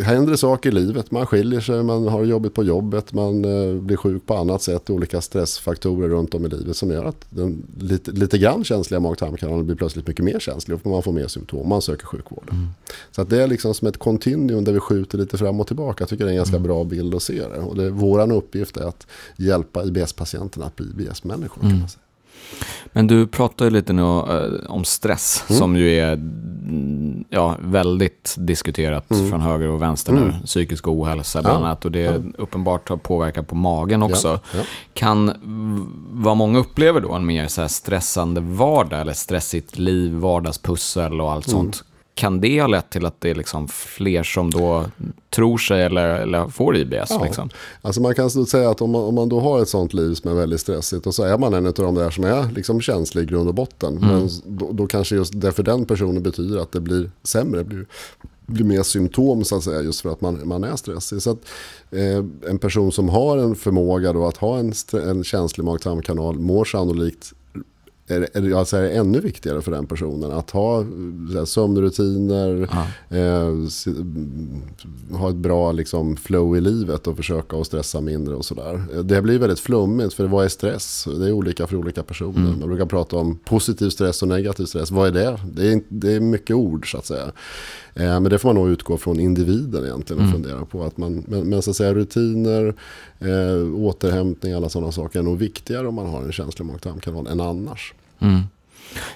[0.02, 1.10] händer det saker i livet.
[1.10, 4.90] Man skiljer sig, man har jobbigt på jobbet, man eh, blir sjuk på annat sätt.
[4.90, 9.66] Olika stressfaktorer runt om i livet som gör att den lite, lite grann känsliga mag-tarmkanalen
[9.66, 11.68] blir plötsligt mycket mer känslig och man får mer symptom.
[11.68, 12.48] Man söker sjukvård.
[12.50, 12.68] Mm.
[13.10, 16.02] Så att det är liksom som ett kontinuum där vi skjuter lite fram och tillbaka.
[16.02, 16.68] Jag tycker det är en ganska mm.
[16.68, 17.60] bra bild att se det.
[17.60, 21.64] Och det, våran uppgift är att hjälpa IBS-patienterna att bli IBS-människor.
[21.64, 21.80] Mm.
[22.92, 25.58] Men du pratar ju lite nu eh, om stress mm.
[25.58, 29.30] som ju är mm, ja, väldigt diskuterat mm.
[29.30, 30.22] från höger och vänster nu.
[30.22, 30.42] Mm.
[30.44, 32.14] Psykisk ohälsa bland annat och det ja.
[32.38, 34.28] uppenbart har påverkat på magen också.
[34.28, 34.58] Ja.
[34.58, 34.64] Ja.
[34.94, 35.32] Kan,
[36.12, 41.48] vad många upplever då en mer så stressande vardag eller stressigt liv, vardagspussel och allt
[41.48, 41.58] mm.
[41.58, 41.84] sånt
[42.18, 44.86] kan det ha lett till att det är liksom fler som då
[45.30, 47.10] tror sig eller, eller får IBS?
[47.10, 47.24] Ja.
[47.24, 47.50] Liksom?
[47.82, 50.30] Alltså man kan säga att om man, om man då har ett sånt liv som
[50.30, 53.22] är väldigt stressigt och så är man en av de där som är liksom känslig
[53.22, 53.98] i grund och botten.
[53.98, 54.08] Mm.
[54.08, 57.86] Men då, då, kanske just det för den personen betyder att det blir sämre, blir,
[58.46, 61.22] blir mer symptom så att säga just för att man, man är stressig.
[61.22, 61.38] Så att,
[61.90, 66.64] eh, en person som har en förmåga då att ha en, en känslig mag-tarmkanal mår
[66.64, 67.32] sannolikt
[68.08, 72.68] är, är, alltså är det ännu viktigare för den personen att ha här, sömnrutiner,
[73.08, 73.54] eh,
[75.18, 79.02] ha ett bra liksom, flow i livet och försöka att stressa mindre och sådär.
[79.02, 81.08] Det blir väldigt flummigt för vad är stress?
[81.18, 82.38] Det är olika för olika personer.
[82.38, 82.60] Mm.
[82.60, 84.90] Man brukar prata om positiv stress och negativ stress.
[84.90, 85.38] Vad är det?
[85.52, 87.32] Det är, det är mycket ord så att säga.
[87.98, 90.42] Eh, men det får man nog utgå från individen egentligen och mm.
[90.42, 90.82] fundera på.
[90.82, 92.74] Att man, men, men så att säga rutiner,
[93.18, 97.40] eh, återhämtning, alla sådana saker är nog viktigare om man har en känslig mag-tarmkanal än
[97.40, 97.94] annars.
[98.18, 98.40] Mm.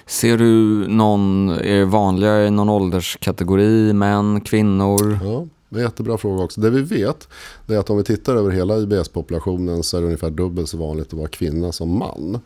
[0.05, 0.47] Ser du
[0.87, 5.19] någon, är det vanligare i någon ålderskategori, män, kvinnor?
[5.23, 6.61] Ja, det är en jättebra fråga också.
[6.61, 7.27] Det vi vet
[7.67, 11.07] är att om vi tittar över hela IBS-populationen så är det ungefär dubbelt så vanligt
[11.07, 12.39] att vara kvinna som man.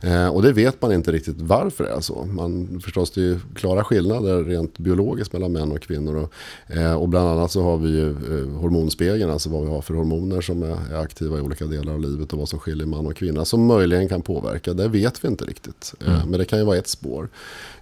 [0.00, 2.24] Eh, och det vet man inte riktigt varför det är så.
[2.24, 6.16] Man förstås det är ju klara skillnader rent biologiskt mellan män och kvinnor.
[6.16, 6.32] Och,
[6.76, 9.94] eh, och bland annat så har vi ju eh, hormonspegeln, alltså vad vi har för
[9.94, 13.06] hormoner som är, är, aktiva i olika delar av livet och vad som skiljer man
[13.06, 14.74] och kvinna som möjligen kan påverka.
[14.74, 15.94] Det vet vi inte riktigt.
[16.06, 16.28] Mm.
[16.28, 17.28] Men det kan ju vara ett spår.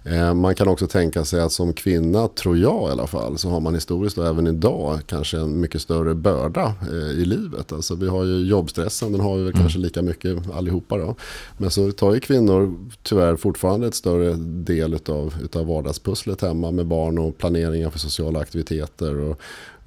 [0.09, 3.49] Eh, man kan också tänka sig att som kvinna, tror jag i alla fall, så
[3.49, 7.73] har man historiskt och även idag kanske en mycket större börda eh, i livet.
[7.73, 9.61] Alltså vi har ju jobbstressen, den har vi väl mm.
[9.61, 11.15] kanske lika mycket allihopa då.
[11.57, 16.85] Men så tar ju kvinnor tyvärr fortfarande ett större del av utav vardagspusslet hemma med
[16.85, 19.41] barn och planeringar för sociala aktiviteter och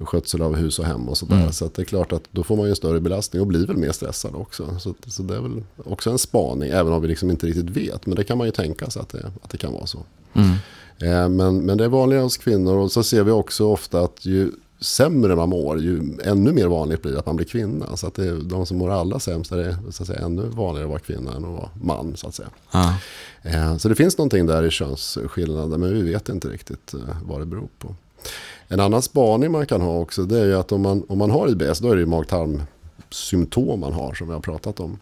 [0.05, 1.35] skötsel av hus och hem och sådär.
[1.35, 1.51] Mm.
[1.51, 3.77] Så det är klart att då får man ju en större belastning och blir väl
[3.77, 4.79] mer stressad också.
[4.79, 8.05] Så, så det är väl också en spaning, även om vi liksom inte riktigt vet.
[8.05, 9.99] Men det kan man ju tänka sig att det, att det kan vara så.
[10.33, 10.51] Mm.
[10.99, 14.25] Eh, men, men det är vanligare hos kvinnor och så ser vi också ofta att
[14.25, 17.97] ju sämre man mår, ju ännu mer vanligt blir det att man blir kvinna.
[17.97, 20.41] Så att det är de som mår allra sämst är det så att säga, ännu
[20.41, 22.13] vanligare att vara kvinna än att vara man.
[22.15, 22.49] Så, att säga.
[22.71, 22.93] Ah.
[23.79, 27.45] så det finns någonting där i könsskillnader men vi vet inte riktigt eh, vad det
[27.45, 27.95] beror på.
[28.67, 31.47] En annan spaning man kan ha också det är att om man, om man har
[31.47, 34.97] IBS då är det mag-tarmsymptom man har som vi har pratat om.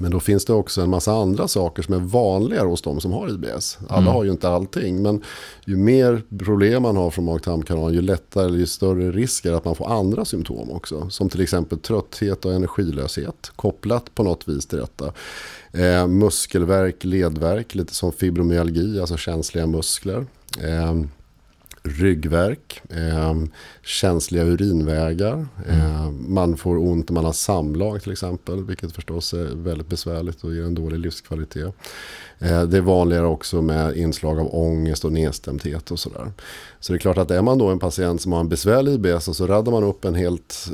[0.00, 3.12] Men då finns det också en massa andra saker som är vanligare hos de som
[3.12, 3.78] har IBS.
[3.88, 4.12] Alla mm.
[4.12, 5.22] har ju inte allting, men
[5.64, 9.64] ju mer problem man har från mag-tarmkanalen, ju lättare eller ju större risk är att
[9.64, 11.10] man får andra symptom också.
[11.10, 15.12] Som till exempel trötthet och energilöshet, kopplat på något vis till detta.
[15.72, 20.26] Eh, muskelverk, ledverk, lite som fibromyalgi, alltså känsliga muskler.
[20.60, 20.94] Eh,
[21.88, 23.34] ryggverk, eh,
[23.82, 25.46] känsliga urinvägar.
[25.68, 30.44] Eh, man får ont när man har samlag till exempel, vilket förstås är väldigt besvärligt
[30.44, 31.74] och ger en dålig livskvalitet.
[32.40, 36.32] Eh, det är vanligare också med inslag av ångest och nedstämdhet och sådär.
[36.80, 39.28] Så det är klart att är man då en patient som har en besvärlig IBS
[39.28, 40.68] och så raddar man upp en helt,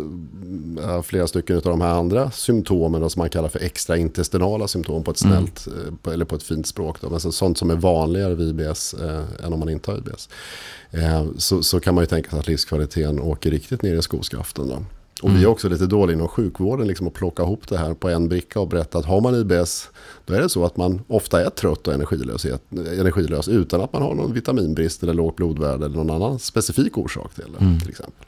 [1.03, 5.24] flera stycken av de här andra symptomen som man kallar för extraintestinala symptom på ett
[5.24, 5.37] mm.
[5.37, 5.98] snällt, mm.
[6.12, 6.96] eller på ett fint språk.
[7.00, 7.14] Då.
[7.14, 8.94] Alltså sånt som är vanligare vid IBS
[9.44, 10.29] än om man inte har IBS.
[11.38, 14.68] så, så kan man ju tänka sig att livskvaliteten åker riktigt ner i skoskaften.
[14.68, 14.79] Då.
[15.24, 15.40] Och mm.
[15.40, 18.28] vi är också lite dåliga inom sjukvården liksom att plocka ihop det här på en
[18.28, 19.90] bricka och berätta att har man IBS
[20.24, 24.02] då är det så att man ofta är trött och energilös, energilös utan att man
[24.02, 27.64] har någon vitaminbrist eller lågt blodvärde eller någon annan specifik orsak till det.
[27.64, 27.80] Mm.
[27.80, 28.26] Till exempel.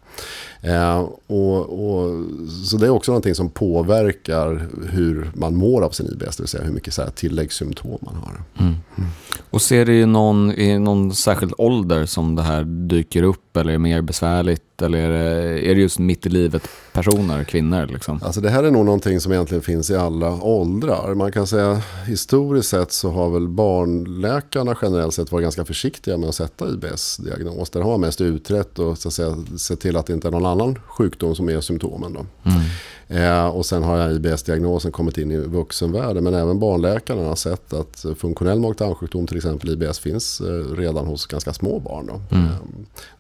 [0.67, 2.25] Eh, och, och,
[2.65, 6.49] så det är också någonting som påverkar hur man mår av sin IBS, det vill
[6.49, 8.43] säga hur mycket så här, tilläggssymptom man har.
[8.59, 8.75] Mm.
[8.97, 9.11] Mm.
[9.51, 13.73] Och ser du i någon, i någon särskild ålder som det här dyker upp eller
[13.73, 14.83] är mer besvärligt?
[14.83, 17.87] Eller är det, är det just mitt i livet personer, kvinnor?
[17.87, 18.21] Liksom?
[18.23, 21.15] Alltså det här är nog någonting som egentligen finns i alla åldrar.
[21.15, 26.29] Man kan säga historiskt sett så har väl barnläkarna generellt sett varit ganska försiktiga med
[26.29, 27.71] att sätta IBS-diagnos.
[27.71, 30.33] Där har man mest utrett och så att säga, sett till att det inte är
[30.33, 30.56] någon annan
[30.87, 32.13] sjukdom som är symptomen.
[32.13, 32.27] Då.
[32.51, 32.61] Mm.
[33.09, 36.25] Eh, och sen har IBS-diagnosen kommit in i vuxenvärlden.
[36.25, 41.27] Men även barnläkarna har sett att funktionell mag-tarmsjukdom, till exempel IBS, finns eh, redan hos
[41.27, 42.07] ganska små barn.
[42.07, 42.37] Då.
[42.37, 42.47] Mm.
[42.47, 42.53] Eh,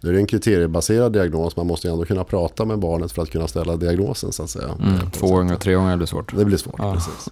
[0.00, 1.56] nu är det en kriteriebaserad diagnos.
[1.56, 4.32] Man måste ändå kunna prata med barnet för att kunna ställa diagnosen.
[4.32, 4.70] Så att säga.
[4.80, 5.10] Mm.
[5.10, 6.36] Tvååringar, treåringar blir svårt.
[6.36, 6.94] Det blir svårt, ah.
[6.94, 7.28] precis.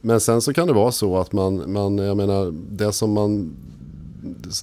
[0.00, 3.56] Men sen så kan det vara så att man, man jag menar, det som man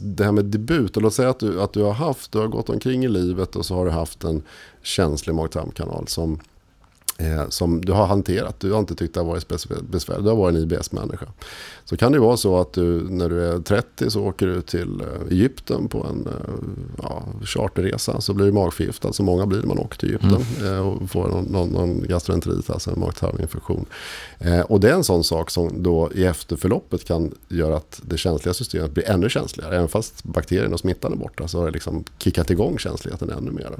[0.02, 2.47] det här med debut, och låt säga att du, att du har haft, du har
[2.47, 4.41] gått omkring i livet och så har du haft en
[4.82, 6.39] känslig mag-tarmkanal som
[7.17, 8.60] eh, som du har hanterat.
[8.60, 10.23] Du har inte tyckt det har varit besvärligt.
[10.23, 11.26] Du har varit en IBS-människa.
[11.86, 15.02] Så kan det vara så att du när du är 30 så åker du till
[15.02, 18.21] eh, Egypten på en eh, ja, charterresa.
[18.21, 20.45] Så blir du magförgiftad, så många blir när man åker till Egypten.
[20.60, 20.73] Mm.
[20.73, 23.86] Eh, och får någon, någon, någon gastroenterit, alltså en magtarminfektion.
[24.65, 28.54] Och det är en sån sak som då i efterförloppet kan göra att det känsliga
[28.54, 29.76] systemet blir ännu känsligare.
[29.76, 33.52] Även fast bakterien och smittan är borta så har det liksom kickat igång känsligheten ännu
[33.52, 33.71] mer.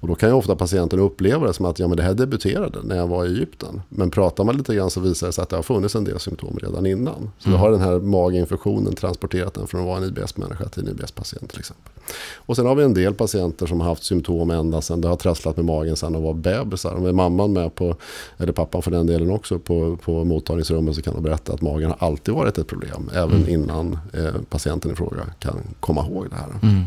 [0.00, 2.77] Och då kan ju ofta patienten uppleva det som att ja, men det här debuterade
[2.84, 3.82] när jag var i Egypten.
[3.88, 6.20] Men pratar man lite grann så visar det sig att det har funnits en del
[6.20, 7.30] symptom redan innan.
[7.38, 7.60] Så mm.
[7.60, 11.50] då har den här maginfektionen transporterat den från att vara en IBS-människa till en IBS-patient
[11.50, 11.92] till exempel.
[12.36, 15.16] Och sen har vi en del patienter som har haft symptom ända sedan det har
[15.16, 16.94] trasslat med magen sedan de var bebisar.
[16.94, 17.96] Om är mamman med på,
[18.38, 21.90] eller pappan för den delen också, på, på mottagningsrummet så kan de berätta att magen
[21.90, 23.10] har alltid varit ett problem.
[23.14, 23.48] Även mm.
[23.48, 26.70] innan eh, patienten i fråga kan komma ihåg det här.
[26.70, 26.84] Mm.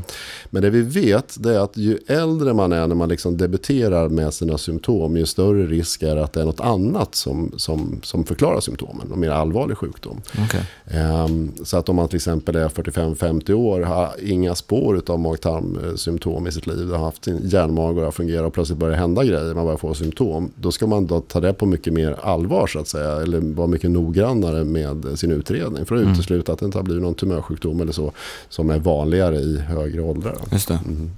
[0.50, 4.10] Men det vi vet det är att ju äldre man är när man liksom debuterar
[4.10, 8.24] med sina symptom, ju större risk är att det är något annat som, som, som
[8.24, 9.12] förklarar symptomen.
[9.14, 10.22] En mer allvarlig sjukdom.
[10.46, 10.62] Okay.
[11.02, 16.48] Um, så att om man till exempel är 45-50 år, har inga spår av mag-tarmsymptom
[16.48, 19.66] i sitt liv, har haft sin hjärnmage och fungerar och plötsligt börjar hända grejer, man
[19.66, 20.52] börjar få symptom.
[20.56, 23.22] Då ska man då ta det på mycket mer allvar så att säga.
[23.22, 26.14] Eller vara mycket noggrannare med sin utredning för att mm.
[26.14, 28.12] utesluta att det inte har blivit någon tumörsjukdom eller så
[28.50, 30.36] som är vanligare i högre åldrar.
[30.52, 30.80] Just det.
[30.86, 31.12] Mm.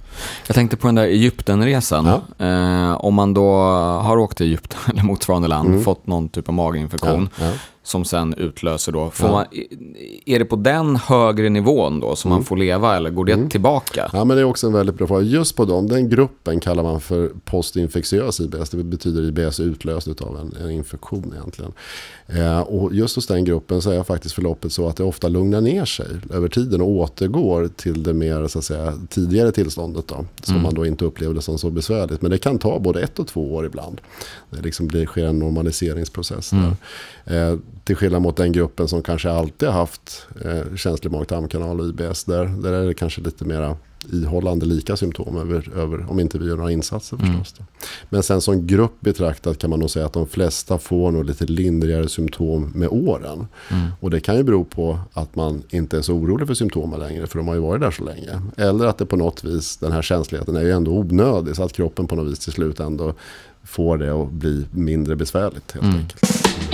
[0.46, 2.06] Jag tänkte på den där Egyptenresan.
[2.06, 2.46] Ja.
[2.46, 3.52] Eh, om man då
[4.02, 5.84] har åkt till Egypten eller motsvarande land, mm.
[5.84, 7.28] fått någon typ av maginfektion.
[7.38, 7.44] Ja.
[7.46, 7.52] Ja
[7.84, 9.10] som sen utlöser då.
[9.10, 9.32] Får ja.
[9.32, 9.46] man,
[10.26, 12.38] är det på den högre nivån då som mm.
[12.38, 13.48] man får leva eller går det mm.
[13.48, 14.10] tillbaka?
[14.12, 15.22] Ja men det är också en väldigt bra fråga.
[15.22, 18.70] Just på dem, den gruppen kallar man för postinfektiös IBS.
[18.70, 21.72] Det betyder IBS utlöst av en, en infektion egentligen.
[22.26, 25.60] Eh, och just hos den gruppen så är faktiskt förloppet så att det ofta lugnar
[25.60, 30.08] ner sig över tiden och återgår till det mer så att säga, tidigare tillståndet.
[30.08, 30.62] Då, som mm.
[30.62, 32.22] man då inte upplevde som så besvärligt.
[32.22, 34.00] Men det kan ta både ett och två år ibland.
[34.50, 36.76] Det, liksom, det sker en normaliseringsprocess där.
[37.26, 37.52] Mm.
[37.52, 41.86] Eh, till skillnad mot den gruppen som kanske alltid har haft eh, känslig mag-tarmkanal och
[41.86, 42.24] IBS.
[42.24, 43.76] Där, där är det kanske lite mera
[44.12, 47.38] ihållande lika symptom över, över, om inte vi gör några insatser mm.
[47.38, 47.58] förstås.
[47.58, 47.68] Mm.
[48.10, 51.44] Men sen som grupp betraktat kan man nog säga att de flesta får nog lite
[51.44, 53.46] lindrigare symptom med åren.
[53.70, 53.86] Mm.
[54.00, 57.26] Och det kan ju bero på att man inte är så orolig för symptomen längre
[57.26, 58.42] för de har ju varit där så länge.
[58.56, 61.72] Eller att det på något vis, den här känsligheten är ju ändå onödig så att
[61.72, 63.14] kroppen på något vis till slut ändå
[63.64, 65.98] får det att bli mindre besvärligt helt mm.
[65.98, 66.73] enkelt.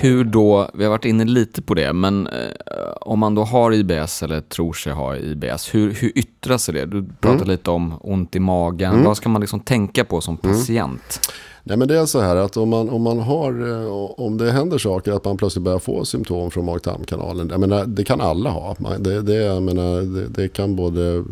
[0.00, 2.32] Hur då, vi har varit inne lite på det, men eh,
[3.00, 6.86] om man då har IBS eller tror sig ha IBS, hur, hur yttrar sig det?
[6.86, 7.48] Du pratade mm.
[7.48, 8.92] lite om ont i magen.
[8.92, 9.04] Mm.
[9.04, 10.56] Vad ska man liksom tänka på som mm.
[10.56, 11.20] patient?
[11.64, 14.50] Nej, men det är så här att om, man, om, man har, eh, om det
[14.50, 17.48] händer saker, att man plötsligt börjar få symptom från mag-tarmkanalen.
[17.50, 18.76] Jag menar, det kan alla ha.
[18.98, 21.24] Det, det, jag menar, det, det kan både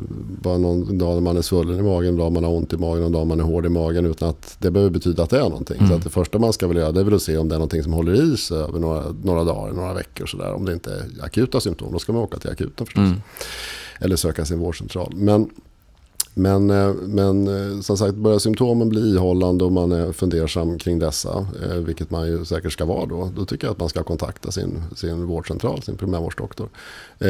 [0.42, 2.76] vara någon dag när man är svullen i magen, en dag man har ont i
[2.76, 4.06] magen, en dag man är hård i magen.
[4.06, 5.76] Utan att det behöver betyda att det är någonting.
[5.76, 5.88] Mm.
[5.88, 7.54] Så att det första man ska väl göra det är väl att se om det
[7.54, 10.26] är någonting som håller i sig över några, några dagar, några veckor.
[10.26, 10.52] Så där.
[10.52, 13.04] Om det inte är akuta symptom, då ska man åka till akuten förstås.
[13.04, 13.20] Mm.
[14.00, 15.12] Eller söka sin vårdcentral.
[15.16, 15.50] Men
[16.38, 20.98] men, eh, men eh, som sagt, börjar symptomen bli ihållande och man är fundersam kring
[20.98, 24.02] dessa, eh, vilket man ju säkert ska vara då, då tycker jag att man ska
[24.02, 26.68] kontakta sin, sin vårdcentral, sin primärvårdsdoktor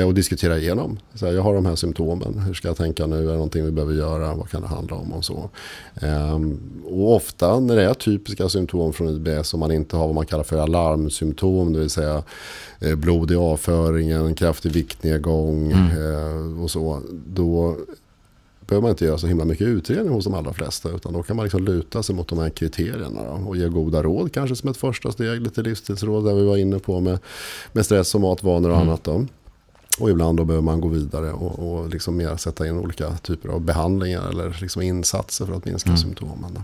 [0.06, 0.98] och diskutera igenom.
[1.14, 3.64] Så här, jag har de här symptomen, hur ska jag tänka nu, är det någonting
[3.64, 5.50] vi behöver göra, vad kan det handla om och så.
[5.94, 10.14] Ehm, och ofta när det är typiska symptom från IBS och man inte har vad
[10.14, 12.22] man kallar för alarmsymptom, det vill säga
[12.96, 16.62] blod i avföringen, kraftig viktnedgång mm.
[16.62, 17.76] och så, då
[18.68, 20.88] behöver man inte göra så himla mycket utredning hos de allra flesta.
[20.88, 24.02] Utan då kan man liksom luta sig mot de här kriterierna då, och ge goda
[24.02, 25.42] råd kanske som ett första steg.
[25.42, 27.18] Lite livsstilsråd där vi var inne på med,
[27.72, 28.88] med stress och matvanor och mm.
[28.88, 29.04] annat.
[29.04, 29.26] Då.
[29.98, 33.48] Och ibland då behöver man gå vidare och, och liksom mer sätta in olika typer
[33.48, 35.98] av behandlingar eller liksom insatser för att minska mm.
[35.98, 36.59] symptomen.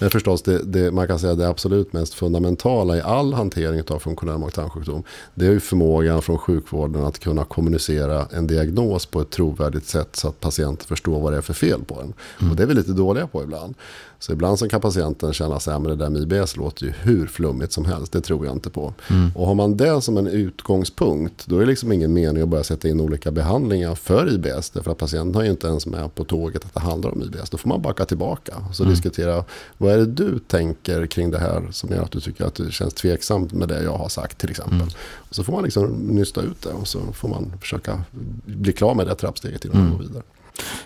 [0.00, 3.82] Men förstås, det, det, man kan säga att det absolut mest fundamentala i all hantering
[3.88, 5.02] av funktionell mag-tarmsjukdom.
[5.34, 10.16] Det är ju förmågan från sjukvården att kunna kommunicera en diagnos på ett trovärdigt sätt
[10.16, 12.12] så att patienten förstår vad det är för fel på den.
[12.38, 12.50] Mm.
[12.50, 13.74] Och det är vi lite dåliga på ibland.
[14.20, 17.72] Så ibland så kan patienten känna att det där med IBS låter ju hur flummigt
[17.72, 18.12] som helst.
[18.12, 18.94] Det tror jag inte på.
[19.10, 19.30] Mm.
[19.34, 22.64] Och har man det som en utgångspunkt då är det liksom ingen mening att börja
[22.64, 24.70] sätta in olika behandlingar för IBS.
[24.70, 27.50] Därför att patienten har ju inte ens med på tåget att det handlar om IBS.
[27.50, 28.94] Då får man backa tillbaka och så mm.
[28.94, 29.44] diskutera
[29.78, 32.72] vad är det du tänker kring det här som gör att du tycker att det
[32.72, 34.76] känns tveksamt med det jag har sagt till exempel.
[34.76, 34.88] Mm.
[35.28, 38.02] Och så får man liksom nysta ut det och så får man försöka
[38.44, 39.98] bli klar med det trappsteget innan man mm.
[39.98, 40.22] går vidare.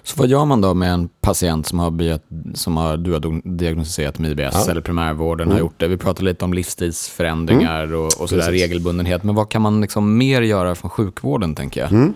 [0.03, 2.23] Så vad gör man då med en patient som har, blivit,
[2.55, 4.71] som har du har diagnostiserat med IBS ja.
[4.71, 5.53] eller primärvården mm.
[5.53, 5.89] har gjort det?
[5.89, 8.01] Vi pratade lite om livsstilsförändringar mm.
[8.01, 9.23] och, och sådär, regelbundenhet.
[9.23, 11.93] Men vad kan man liksom mer göra från sjukvården tänker jag?
[11.93, 12.15] Mm.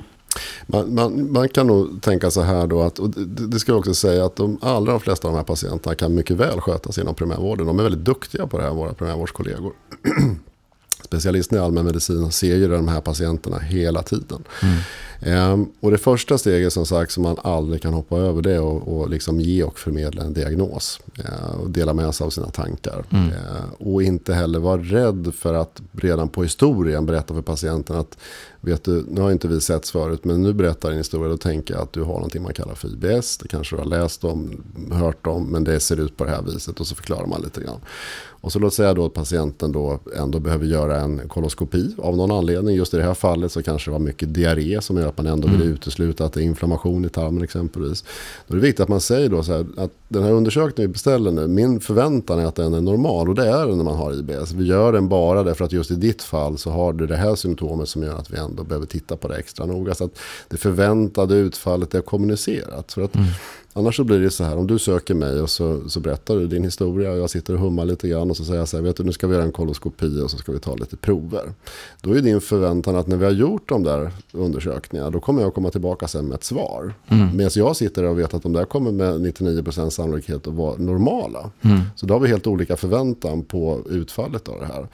[0.67, 3.79] Man, man, man, kan nog tänka så här då att, och det, det ska jag
[3.79, 7.15] också säga att de allra flesta av de här patienterna kan mycket väl skötas inom
[7.15, 7.67] primärvården.
[7.67, 9.73] De är väldigt duktiga på det här, våra primärvårdskollegor.
[11.05, 14.45] Specialisterna i allmänmedicin ser ju de här patienterna hela tiden.
[14.63, 14.79] Mm.
[15.21, 18.77] Ehm, och det första steget som sagt som man aldrig kan hoppa över det är
[18.77, 21.01] att och liksom ge och förmedla en diagnos.
[21.19, 23.05] Ehm, och dela med sig av sina tankar.
[23.11, 23.25] Mm.
[23.25, 28.19] Ehm, och inte heller vara rädd för att redan på historien berätta för patienten att
[28.61, 31.29] vet du, nu har inte vi setts förut men nu berättar din historia.
[31.29, 33.39] Då tänker jag att du har någonting man kallar för IBS.
[33.39, 36.43] Det kanske du har läst om, hört om men det ser ut på det här
[36.43, 37.81] viset och så förklarar man lite grann.
[38.41, 42.31] Och så låt säga då att patienten då ändå behöver göra en koloskopi av någon
[42.31, 42.77] anledning.
[42.77, 45.27] Just i det här fallet så kanske det var mycket diarré som gör att man
[45.27, 45.73] ändå vill mm.
[45.73, 48.05] utesluta att det är inflammation i tarmen exempelvis.
[48.47, 50.93] Då är det viktigt att man säger då så här att den här undersökningen vi
[50.93, 53.97] beställer nu, min förväntan är att den är normal och det är den när man
[53.97, 54.53] har IBS.
[54.53, 57.35] Vi gör den bara därför att just i ditt fall så har du det här
[57.35, 59.95] symptomet som gör att vi ändå behöver titta på det extra noga.
[59.95, 60.19] Så att
[60.49, 62.93] det förväntade utfallet är kommunicerat.
[62.93, 63.29] För att mm.
[63.73, 66.47] Annars så blir det så här, om du söker mig och så, så berättar du
[66.47, 68.85] din historia och jag sitter och hummar lite grann och så säger jag så här,
[68.85, 71.53] vet du nu ska vi göra en koloskopi och så ska vi ta lite prover.
[72.01, 75.55] Då är din förväntan att när vi har gjort de där undersökningarna då kommer jag
[75.55, 76.95] komma tillbaka sen med ett svar.
[77.09, 77.37] Mm.
[77.37, 81.51] Medan jag sitter och vet att de där kommer med 99% sannolikhet att vara normala.
[81.63, 81.81] Mm.
[81.97, 84.89] Så då har vi helt olika förväntan på utfallet av det här.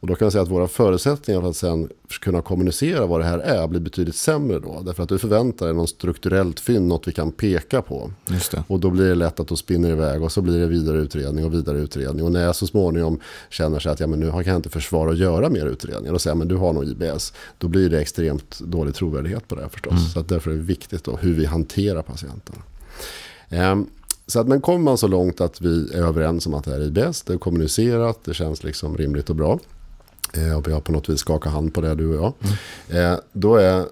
[0.00, 1.88] Och då kan jag säga att våra förutsättningar för att sen
[2.20, 4.82] kunna kommunicera vad det här är blir betydligt sämre då.
[4.86, 8.10] Därför att du förväntar dig något strukturellt fynd, något vi kan peka på.
[8.66, 11.44] Och då blir det lätt att då spinner iväg och så blir det vidare utredning
[11.44, 12.24] och vidare utredning.
[12.24, 15.10] Och när jag så småningom känner sig att ja, men nu kan jag inte försvara
[15.10, 17.32] att göra mer utredningar och säga men du har nog IBS.
[17.58, 19.92] Då blir det extremt dålig trovärdighet på det här förstås.
[19.92, 20.04] Mm.
[20.04, 22.62] Så att därför är det viktigt då hur vi hanterar patienterna.
[23.72, 23.90] Um,
[24.26, 26.80] så att, men kommer man så långt att vi är överens om att det är
[26.80, 29.58] IBS, det är kommunicerat, det känns liksom rimligt och bra.
[30.34, 32.32] Eh, och vi har på något vis skakat hand på det du och jag.
[32.90, 33.18] Mm.
[33.32, 33.84] Då är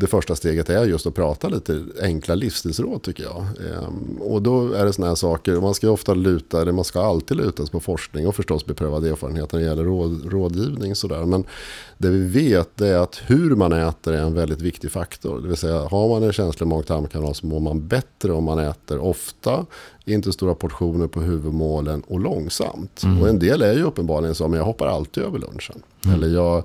[0.00, 3.36] det första steget är just att prata lite enkla livsstilsråd tycker jag.
[3.40, 3.88] Eh,
[4.20, 7.36] och då är det sådana här saker, man ska ofta luta, eller man ska alltid
[7.36, 10.94] luta sig på forskning och förstås beprövad erfarenhet när det gäller råd, rådgivning.
[10.94, 11.24] Sådär.
[11.24, 11.44] Men
[11.98, 15.40] det vi vet är att hur man äter är en väldigt viktig faktor.
[15.40, 18.98] Det vill säga har man en känslig mag-tarmkanal så mår man bättre om man äter
[18.98, 19.66] ofta,
[20.14, 23.02] inte stora portioner på huvudmålen och långsamt.
[23.02, 23.22] Mm.
[23.22, 25.82] Och en del är ju uppenbarligen så, men jag hoppar alltid över lunchen.
[26.04, 26.16] Mm.
[26.16, 26.64] Eller jag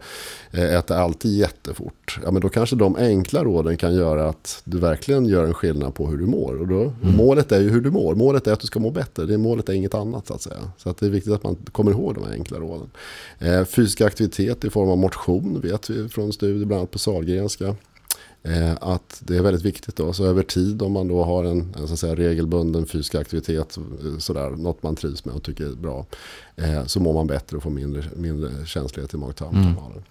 [0.51, 2.19] eh, äter alltid jättefort.
[2.23, 5.93] Ja, men då kanske de enkla råden kan göra att du verkligen gör en skillnad
[5.93, 6.61] på hur du mår.
[6.61, 7.15] Och då, mm.
[7.15, 8.15] Målet är ju hur du mår.
[8.15, 9.25] Målet är att du ska må bättre.
[9.25, 10.71] Det målet är inget annat så att säga.
[10.77, 12.89] Så att det är viktigt att man kommer ihåg de här enkla råden.
[13.39, 17.75] Eh, fysisk aktivitet i form av motion vet vi från studier bland annat på Sahlgrenska.
[18.45, 20.13] Eh, att det är väldigt viktigt då.
[20.13, 23.77] Så över tid om man då har en, en så att säga, regelbunden fysisk aktivitet,
[23.77, 26.05] eh, sådär, något man trivs med och tycker är bra,
[26.55, 29.91] eh, så mår man bättre och får mindre, mindre känslighet i mag-tarmkanalen.
[29.91, 30.03] Mm.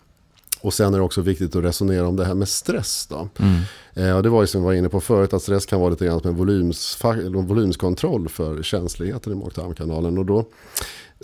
[0.64, 3.06] Och sen är det också viktigt att resonera om det här med stress.
[3.10, 3.28] Då.
[3.38, 3.60] Mm.
[3.94, 5.90] Eh, och det var ju som vi var inne på förut att stress kan vara
[5.90, 6.98] lite grann som en volyms,
[7.32, 10.18] volymskontroll för känsligheten i mag-tarmkanalen.
[10.18, 10.44] Och då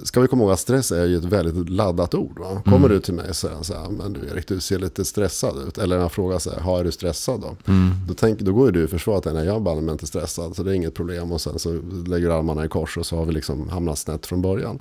[0.02, 2.38] ska vi komma ihåg att stress är ju ett väldigt laddat ord.
[2.38, 2.62] Va?
[2.64, 2.90] Kommer mm.
[2.90, 5.78] du till mig och säger så här, men du Erik, du ser lite stressad ut.
[5.78, 7.72] Eller när jag frågar så här, är du stressad då?
[7.72, 7.90] Mm.
[8.08, 10.62] Då, tänk, då går ju du i försvar att nej, jag är inte stressad, så
[10.62, 11.32] det är inget problem.
[11.32, 14.26] Och sen så lägger du armarna i kors och så har vi liksom hamnat snett
[14.26, 14.78] från början.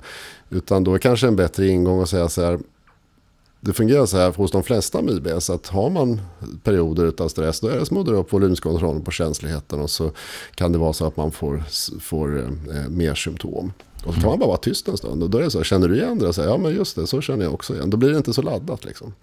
[0.50, 2.58] Utan då är kanske en bättre ingång att säga så här,
[3.60, 6.20] det fungerar så här hos de flesta med IBS att har man
[6.62, 10.10] perioder av stress då är det som att dra upp volymskontrollen på känsligheten och så
[10.54, 11.62] kan det vara så att man får,
[12.00, 13.72] får eh, mer symptom.
[14.04, 15.22] Och så kan man bara vara tyst en stund.
[15.22, 16.32] Och då är det så, känner du igen det?
[16.32, 17.90] Så här, ja men just det, så känner jag också igen.
[17.90, 19.14] Då blir det inte så laddat liksom.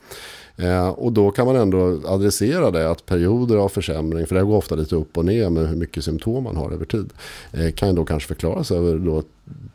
[0.58, 4.58] Eh, och då kan man ändå adressera det att perioder av försämring, för det går
[4.58, 7.14] ofta lite upp och ner med hur mycket symptom man har över tid,
[7.52, 9.24] eh, kan då kanske förklaras över då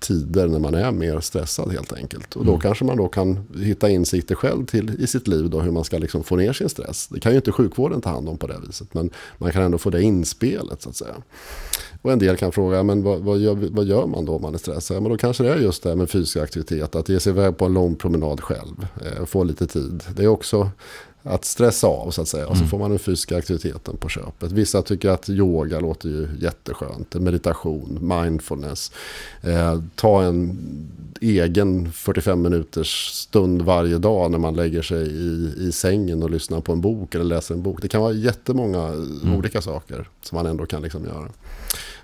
[0.00, 2.36] tider när man är mer stressad helt enkelt.
[2.36, 2.60] Och då mm.
[2.60, 5.98] kanske man då kan hitta insikter själv till i sitt liv då hur man ska
[5.98, 7.08] liksom få ner sin stress.
[7.08, 9.78] Det kan ju inte sjukvården ta hand om på det viset, men man kan ändå
[9.78, 11.14] få det inspelet så att säga.
[12.02, 14.54] Och en del kan fråga, men vad, vad, gör, vad gör man då om man
[14.54, 15.02] är stressad?
[15.02, 17.56] Men då kanske det är just det här med fysisk aktivitet, att ge sig iväg
[17.56, 20.04] på en lång promenad själv, eh, få lite tid.
[20.16, 20.70] Det är också
[21.22, 22.46] att stressa av så att säga.
[22.46, 22.70] Och så mm.
[22.70, 24.52] får man den fysiska aktiviteten på köpet.
[24.52, 27.14] Vissa tycker att yoga låter ju jätteskönt.
[27.14, 28.92] Meditation, mindfulness.
[29.42, 30.58] Eh, ta en
[31.20, 36.60] egen 45 minuters stund varje dag när man lägger sig i, i sängen och lyssnar
[36.60, 37.82] på en bok eller läser en bok.
[37.82, 39.34] Det kan vara jättemånga mm.
[39.34, 41.28] olika saker som man ändå kan liksom göra.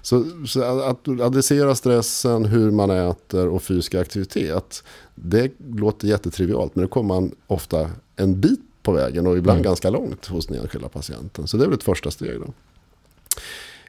[0.09, 4.85] Så, så, att adressera stressen, hur man äter och fysisk aktivitet.
[5.15, 9.65] Det låter jättetrivialt men det kommer man ofta en bit på vägen och ibland mm.
[9.65, 11.47] ganska långt hos den enskilda patienten.
[11.47, 12.41] Så det är väl ett första steg.
[12.41, 12.53] Då.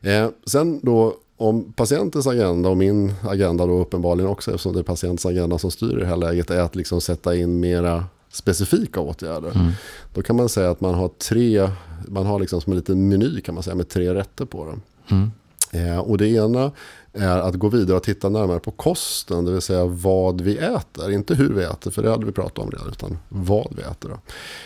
[0.10, 4.84] Eh, sen då om patientens agenda och min agenda då uppenbarligen också eftersom det är
[4.84, 9.00] patientens agenda som styr i det här läget är att liksom sätta in mera specifika
[9.00, 9.52] åtgärder.
[9.56, 9.72] Mm.
[10.14, 11.70] Då kan man säga att man har tre,
[12.08, 14.82] man har liksom som en liten meny kan man säga med tre rätter på den.
[15.12, 15.32] Mm.
[15.72, 16.72] Eh, och det ena
[17.14, 21.12] är att gå vidare och titta närmare på kosten, det vill säga vad vi äter.
[21.12, 24.18] Inte hur vi äter, för det hade vi pratat om redan, utan vad vi äter.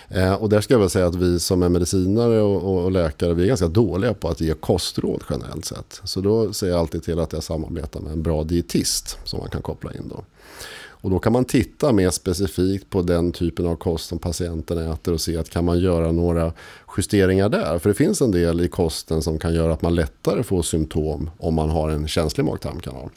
[0.09, 3.33] Eh, och där ska jag väl säga att vi som är medicinare och, och, läkare,
[3.33, 6.01] vi är ganska dåliga på att ge kostråd generellt sett.
[6.03, 9.49] Så då ser jag alltid till att jag samarbetar med en bra dietist som man
[9.49, 10.23] kan koppla in då.
[11.03, 15.13] Och då kan man titta mer specifikt på den typen av kost som patienten äter
[15.13, 16.53] och se att kan man göra några
[16.97, 17.79] justeringar där.
[17.79, 21.29] För det finns en del i kosten som kan göra att man lättare får symptom
[21.37, 23.09] om man har en känslig mag-tarmkanal.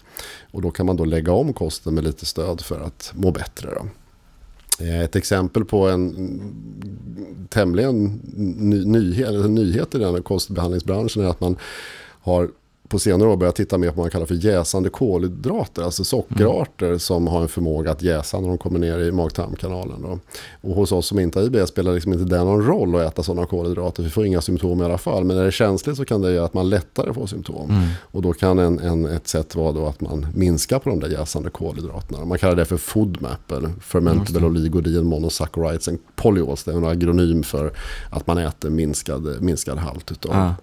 [0.51, 3.69] Och då kan man då lägga om kosten med lite stöd för att må bättre.
[3.75, 3.87] Då.
[4.85, 6.41] Eh, ett exempel på en
[7.49, 8.21] tämligen
[8.57, 11.57] ny, nyhet, nyhet i den kostbehandlingsbranschen är att man
[12.21, 12.51] har
[12.89, 15.83] på senare år börjat titta mer på vad man kallar för jäsande kolhydrater.
[15.83, 16.99] Alltså sockerarter mm.
[16.99, 20.21] som har en förmåga att jäsa när de kommer ner i mag-tarmkanalen.
[20.61, 23.23] Och hos oss som inte har IBS spelar liksom inte det någon roll att äta
[23.23, 24.03] sådana kolhydrater.
[24.03, 25.25] Vi får inga symptom i alla fall.
[25.25, 27.71] Men när det är känsligt så kan det göra att man lättare får symptom.
[27.71, 27.89] Mm.
[28.01, 31.09] Och då kan en, en, ett sätt vara då att man minskar på de där
[31.09, 32.25] jäsande kolhydraterna.
[32.25, 34.51] Man kallar det för FODMAP eller Fermentable mm.
[34.51, 36.65] Oligodin Monosaccharides and Polyols.
[36.65, 37.73] Det är en agronym för
[38.11, 40.55] att man äter minskad, minskad halt av ah.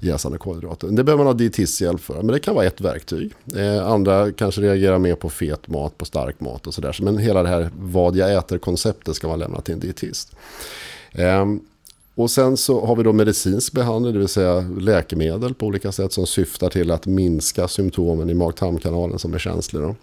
[0.00, 0.88] jäsande kolhydrater.
[0.88, 2.14] Det behöver man ha dietist hisshjälp för.
[2.14, 3.32] Men det kan vara ett verktyg.
[3.56, 6.98] Eh, andra kanske reagerar mer på fet mat, på stark mat och sådär.
[7.02, 10.36] Men hela det här vad jag äter-konceptet ska man lämna till en dietist.
[11.12, 11.60] Ehm,
[12.14, 16.12] och sen så har vi då medicinsk behandling, det vill säga läkemedel på olika sätt
[16.12, 19.82] som syftar till att minska symptomen i mag-tarmkanalen som är känslig.
[19.82, 19.94] Då.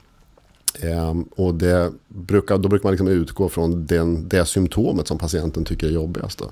[0.82, 5.66] Ehm, och det brukar, då brukar man liksom utgå från den, det symptomet som patienten
[5.66, 6.40] tycker är jobbigast.
[6.40, 6.52] Då.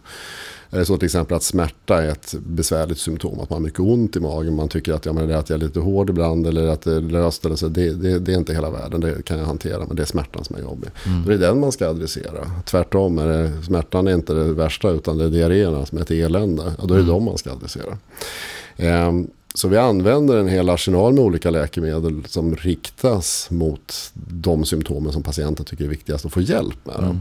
[0.73, 3.79] Är det så till exempel att smärta är ett besvärligt symptom, att man har mycket
[3.79, 6.09] ont i magen, man tycker att, ja, men det är att jag är lite hård
[6.09, 9.01] ibland eller att det är löst, eller så, det, det, det, är inte hela världen,
[9.01, 10.89] det kan jag hantera, men det är smärtan som är jobbig.
[11.05, 11.25] Mm.
[11.25, 12.51] det är den man ska adressera.
[12.65, 16.11] Tvärtom, är det, smärtan är inte det värsta utan det är diarréerna som är ett
[16.11, 17.13] elände, och då är det mm.
[17.13, 17.97] dem man ska adressera.
[19.07, 25.13] Um, så vi använder en hel arsenal med olika läkemedel som riktas mot de symptomen
[25.13, 26.99] som patienten tycker är viktigast att få hjälp med.
[26.99, 27.19] Mm.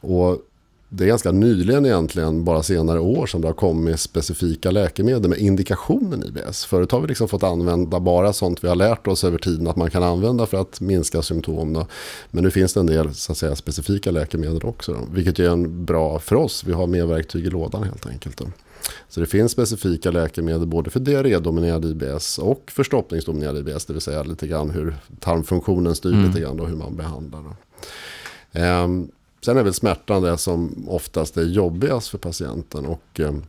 [0.00, 0.42] Och
[0.88, 5.38] det är ganska nyligen egentligen, bara senare år, som det har kommit specifika läkemedel med
[5.38, 6.64] indikationen IBS.
[6.64, 9.76] Förut har vi liksom fått använda bara sånt vi har lärt oss över tiden att
[9.76, 11.72] man kan använda för att minska symptom.
[11.72, 11.86] Då.
[12.30, 15.48] Men nu finns det en del så att säga, specifika läkemedel också, då, vilket är
[15.48, 16.64] en bra för oss.
[16.64, 18.36] Vi har mer verktyg i lådan helt enkelt.
[18.36, 18.46] Då.
[19.08, 23.84] Så det finns specifika läkemedel både för diarrédominerad IBS och för stoppningsdominerad IBS.
[23.84, 26.26] Det vill säga lite grann hur tarmfunktionen styr mm.
[26.26, 27.42] lite grann och hur man behandlar.
[28.84, 29.10] Um,
[29.40, 32.86] sen är väl smärtan det som oftast är jobbigast för patienten.
[32.86, 33.42] Och um,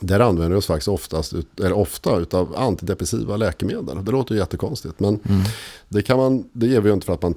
[0.00, 4.04] där använder vi oss faktiskt oftast, eller ofta av antidepressiva läkemedel.
[4.04, 5.42] Det låter jättekonstigt men mm.
[5.88, 7.34] det, kan man, det ger vi ju inte för att man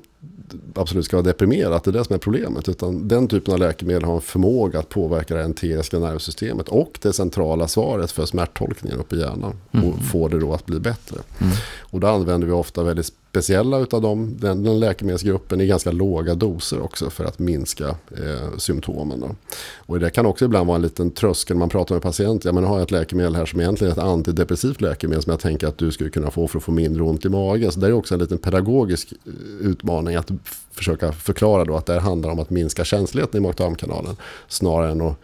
[0.76, 1.82] absolut ska vara deprimerad.
[1.84, 2.70] Det är det som är problemet.
[2.70, 7.14] Utan den typen av läkemedel har en förmåga att påverka det enteriska nervsystemet och det
[7.14, 9.54] centrala svaret för smärttolkningen uppe i hjärnan.
[9.72, 9.90] Mm.
[9.90, 11.18] Och få det då att bli bättre.
[11.40, 11.54] Mm.
[11.80, 16.36] Och då använder vi ofta väldigt speciella utav dem, den, den läkemedelsgruppen i ganska låga
[16.36, 19.20] doser också för att minska eh, symptomen.
[19.20, 19.36] Då.
[19.78, 22.50] Och det kan också ibland vara en liten tröskel när man pratar med patienter.
[22.50, 25.40] Ja, men har jag ett läkemedel här som egentligen är ett antidepressivt läkemedel som jag
[25.40, 27.72] tänker att du skulle kunna få för att få mindre ont i magen.
[27.72, 30.32] Så det är också en liten pedagogisk eh, utmaning att
[30.78, 34.16] försöka förklara då att det handlar om att minska känsligheten i mag-tarmkanalen
[34.48, 35.16] snarare än att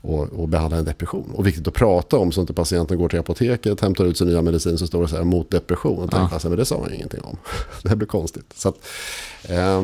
[0.00, 1.30] och, och behandla en depression.
[1.34, 4.28] Och viktigt att prata om så att inte patienten går till apoteket, hämtar ut sin
[4.28, 5.98] nya medicin så står det så här mot depression.
[5.98, 6.48] Och tänker ja.
[6.48, 7.36] men det sa man ingenting om.
[7.82, 8.52] det blir konstigt.
[8.56, 8.76] Så att,
[9.42, 9.82] eh,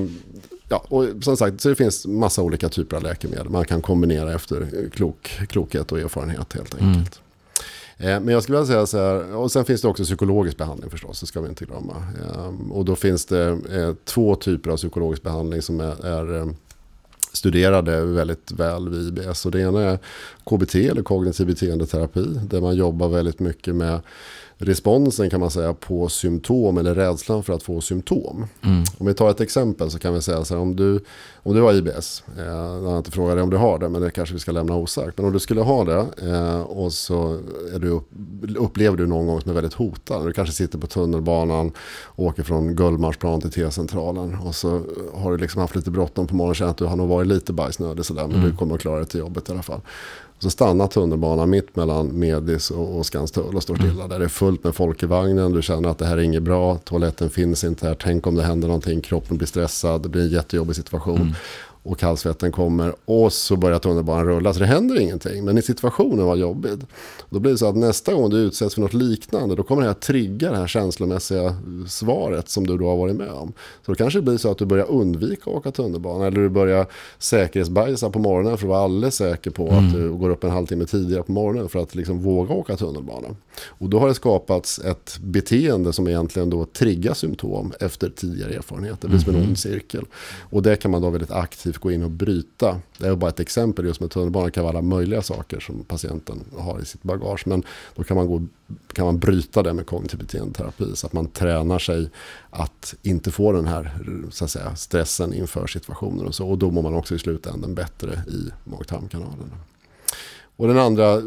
[0.69, 3.49] ja, och som sagt, så det finns massa olika typer av läkemedel.
[3.49, 7.21] Man kan kombinera efter klok, klokhet och erfarenhet helt enkelt.
[7.21, 7.30] Mm.
[8.01, 10.91] Eh, men jag skulle vilja säga så här, och sen finns det också psykologisk behandling
[10.91, 11.97] förstås, det ska vi inte glömma.
[12.25, 16.55] Eh, och då finns det eh, två typer av psykologisk behandling som är, är
[17.33, 19.47] studerade väldigt väl vid IBS.
[19.47, 19.99] Och det ena är
[20.45, 24.01] KBT eller kognitiv beteendeterapi där man jobbar väldigt mycket med
[24.63, 28.47] responsen kan man säga på symptom eller rädslan för att få symptom.
[28.63, 28.85] Mm.
[28.99, 31.01] Om vi tar ett exempel så kan vi säga så här om du,
[31.43, 34.03] om du har IBS, eh, jag har inte frågat dig om du har det men
[34.03, 35.19] det kanske vi ska lämna osagt.
[35.19, 37.41] Men om du skulle ha det eh, och så
[37.81, 38.01] du,
[38.57, 40.27] upplever du någon gång som är väldigt hotad.
[40.27, 41.73] Du kanske sitter på tunnelbanan
[42.05, 44.83] och åker från Gullmarsplan till T-centralen och så
[45.15, 47.27] har du liksom haft lite bråttom på morgonen och känner att du har nog varit
[47.27, 48.51] lite bajsnödig sådär men mm.
[48.51, 49.81] du kommer att klara dig till jobbet i alla fall.
[50.43, 53.91] Så stannar tunnelbanan mitt mellan Medis och, och Skanstull och står stilla.
[53.91, 54.09] Mm.
[54.09, 55.53] Där det är fullt med folk i vagnen.
[55.53, 56.77] Du känner att det här är inget bra.
[56.77, 57.95] Toaletten finns inte här.
[57.95, 59.01] Tänk om det händer någonting.
[59.01, 60.03] Kroppen blir stressad.
[60.03, 61.21] Det blir en jättejobbig situation.
[61.21, 61.35] Mm
[61.83, 64.55] och kallsvetten kommer och så börjar tunnelbanan rulla.
[64.55, 65.45] Så det händer ingenting.
[65.45, 66.81] Men i situationen var jobbigt.
[67.31, 69.89] Då blir det så att nästa gång du utsätts för något liknande då kommer det
[69.89, 71.57] här trigga det här känslomässiga
[71.89, 73.53] svaret som du då har varit med om.
[73.87, 76.49] Så då kanske det blir så att du börjar undvika att åka tunnelbana eller du
[76.49, 76.87] börjar
[77.19, 79.87] säkerhetsbajsa på morgonen för att vara alldeles säker på mm.
[79.87, 83.29] att du går upp en halvtimme tidigare på morgonen för att liksom våga åka tunnelbana.
[83.67, 88.99] Och då har det skapats ett beteende som egentligen då triggar symptom efter tidigare erfarenheter.
[89.01, 90.05] Det blir som en ond cirkel.
[90.51, 92.81] Och det kan man då väldigt aktivt aktivt gå in och bryta.
[92.99, 94.51] Det är bara ett exempel just med tunnelbanan.
[94.51, 97.47] Kan vara alla möjliga saker som patienten har i sitt bagage.
[97.47, 97.63] Men
[97.97, 98.47] då kan man, gå,
[98.93, 100.97] kan man bryta det med kognitiv beteendeterapi.
[100.97, 102.11] Så att man tränar sig
[102.51, 103.91] att inte få den här
[104.31, 106.25] så att säga, stressen inför situationer.
[106.25, 106.49] Och, så.
[106.49, 109.53] och då mår man också i slutändan bättre i mag-tarmkanalen.
[110.57, 111.23] Och den andra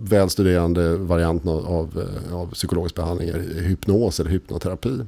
[0.00, 5.00] välstuderande varianten av, av psykologisk behandling är hypnos eller hypnoterapi.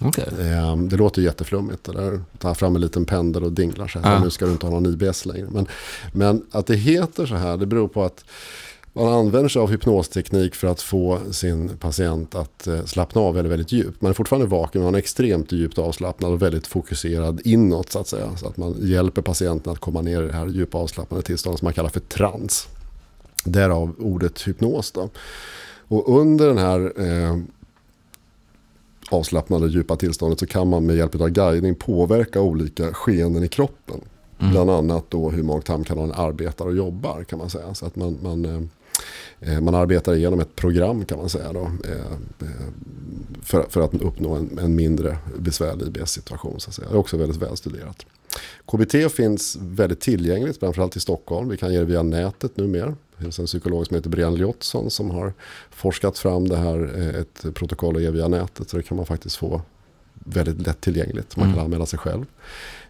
[0.00, 0.24] Okay.
[0.40, 1.84] Ehm, det låter jätteflummigt.
[1.84, 2.20] Det där.
[2.38, 4.12] Ta fram en liten pendel och dinglar så här.
[4.12, 4.24] Ja.
[4.24, 5.46] Nu ska du inte ha någon IBS längre.
[5.50, 5.66] Men,
[6.12, 8.24] men att det heter så här, det beror på att
[8.96, 13.52] man använder sig av hypnosteknik för att få sin patient att eh, slappna av väldigt,
[13.52, 14.02] väldigt djupt.
[14.02, 18.08] Man är fortfarande vaken, man är extremt djupt avslappnad och väldigt fokuserad inåt så att
[18.08, 18.36] säga.
[18.36, 21.66] Så att man hjälper patienten att komma ner i det här djupa avslappnade tillståndet som
[21.66, 22.68] man kallar för trans.
[23.44, 24.90] Därav ordet hypnos.
[24.90, 25.10] Då.
[25.88, 27.38] Och under den här eh,
[29.10, 34.00] avslappnade djupa tillståndet så kan man med hjälp av guidning påverka olika skeenden i kroppen.
[34.38, 34.52] Mm.
[34.52, 37.74] Bland annat då hur mag-tarmkanalen arbetar och jobbar kan man säga.
[37.74, 41.60] Så att man, man, eh, eh man arbetar igenom ett program kan man säga då.
[41.60, 42.46] Eh,
[43.42, 46.60] för, för att uppnå en, en mindre besvärlig IBS-situation.
[46.60, 46.88] Så att säga.
[46.88, 48.06] Det är också väldigt välstuderat.
[48.66, 51.48] KBT finns väldigt tillgängligt, framförallt i Stockholm.
[51.48, 52.94] Vi kan ge det via nätet numera.
[53.16, 55.32] Det finns en psykolog som heter Brian Ljotsson som har
[55.70, 58.70] forskat fram det här, eh, ett protokoll att ge via nätet.
[58.70, 59.62] Så det kan man faktiskt få
[60.14, 61.36] väldigt lättillgängligt.
[61.36, 61.64] Man kan mm.
[61.64, 62.24] anmäla sig själv.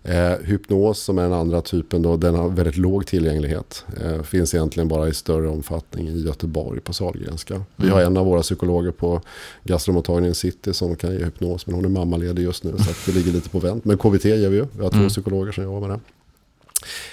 [0.03, 3.85] Eh, hypnos som är den andra typen då, den har väldigt låg tillgänglighet.
[4.03, 7.55] Eh, finns egentligen bara i större omfattning i Göteborg på Sahlgrenska.
[7.55, 7.67] Mm.
[7.77, 9.21] Vi har en av våra psykologer på
[9.65, 13.33] gastromottagningen City som kan ge hypnos men hon är mammaledig just nu så det ligger
[13.33, 13.85] lite på vänt.
[13.85, 15.09] Men KVT ger vi ju, vi har två mm.
[15.09, 16.01] psykologer som jobbar med det.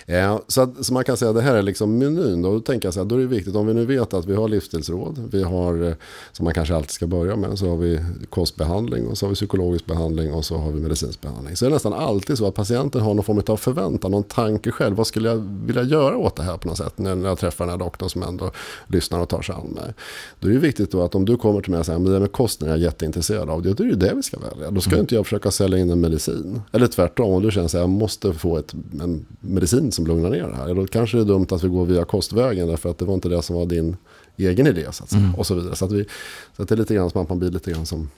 [0.06, 2.42] Eh, så, att, så man kan säga att det här är liksom menyn.
[2.42, 4.26] Då, då tänker jag så här, då är det viktigt om vi nu vet att
[4.26, 5.30] vi har livsstilsråd.
[5.32, 5.94] Vi har, eh,
[6.32, 8.00] som man kanske alltid ska börja med, så har vi
[8.30, 11.56] kostbehandling och så har vi psykologisk behandling och så har vi medicinsk behandling.
[11.56, 14.72] Så det är nästan alltid så att patienten har någon form av förväntan, någon tanke
[14.72, 14.96] själv.
[14.96, 17.72] Vad skulle jag vilja göra åt det här på något sätt när jag träffar den
[17.72, 18.52] här doktorn som ändå
[18.88, 19.94] lyssnar och tar sig an mig.
[20.40, 22.20] Då är det viktigt då att om du kommer till mig och säger att det
[22.20, 23.62] med kosten är jag jätteintresserad av.
[23.62, 24.72] Då är det det vi ska välja.
[24.72, 25.02] Då ska mm.
[25.02, 26.62] inte jag försöka sälja in en medicin.
[26.72, 30.47] Eller tvärtom, om du känner att jag måste få ett, en medicin som lugnar ner
[30.47, 30.74] det här.
[30.74, 33.30] Då kanske det är dumt att vi går via kostvägen därför att det var inte
[33.30, 33.97] det som var din
[34.38, 34.86] egen idé.
[34.91, 35.36] Så att säga, mm.
[35.36, 35.76] Och så vidare.
[35.76, 36.05] Så, att vi,
[36.55, 38.09] så att det är lite grann som att man blir lite grann som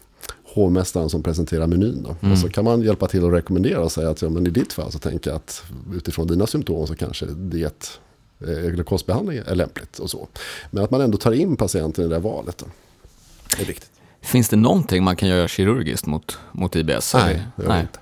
[0.43, 2.07] hovmästaren som presenterar menyn.
[2.21, 2.31] Mm.
[2.31, 4.73] Och så kan man hjälpa till att rekommendera och säga att ja, men i ditt
[4.73, 5.63] fall så tänker jag att
[5.95, 7.99] utifrån dina symptom så kanske diet
[8.41, 10.27] eh, eller kostbehandling är lämpligt och så.
[10.71, 12.57] Men att man ändå tar in patienten i det valet.
[12.57, 12.65] Då.
[13.57, 13.91] Det är viktigt.
[14.21, 17.13] Finns det någonting man kan göra kirurgiskt mot, mot IBS?
[17.13, 17.81] Nej, det gör Nej.
[17.81, 17.99] inte.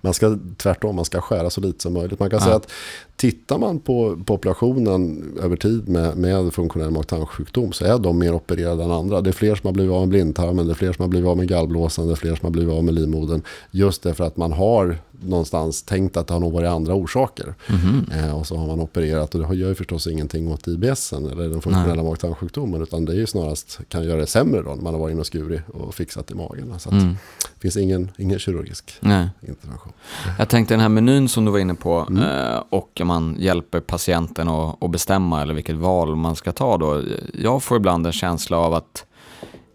[0.00, 2.18] Man ska tvärtom, man ska skära så lite som möjligt.
[2.18, 2.44] Man kan ja.
[2.44, 2.70] säga att
[3.16, 8.84] tittar man på populationen över tid med, med funktionell mag-tarmsjukdom så är de mer opererade
[8.84, 9.20] än andra.
[9.20, 11.28] Det är fler som har blivit av med blindtarmen, det är fler som har blivit
[11.28, 13.42] av med gallblåsan, det är fler som har blivit av med livmodern.
[13.70, 17.54] Just därför att man har någonstans tänkt att det har nog varit andra orsaker.
[17.68, 18.24] Mm.
[18.24, 21.48] Eh, och så har man opererat och det gör ju förstås ingenting åt IBS eller
[21.48, 22.82] den funktionella mag-tarmsjukdomen.
[22.82, 25.20] Utan det är ju snarast kan göra det sämre då när man har varit inne
[25.20, 26.74] och skurit och fixat i magen.
[26.78, 27.16] Så mm.
[27.60, 29.28] Det finns ingen, ingen kirurgisk Nej.
[29.48, 29.92] intervention.
[30.38, 32.22] Jag tänkte den här menyn som du var inne på mm.
[32.22, 37.02] eh, och man hjälper patienten att, att bestämma eller vilket val man ska ta då.
[37.34, 39.04] Jag får ibland en känsla av att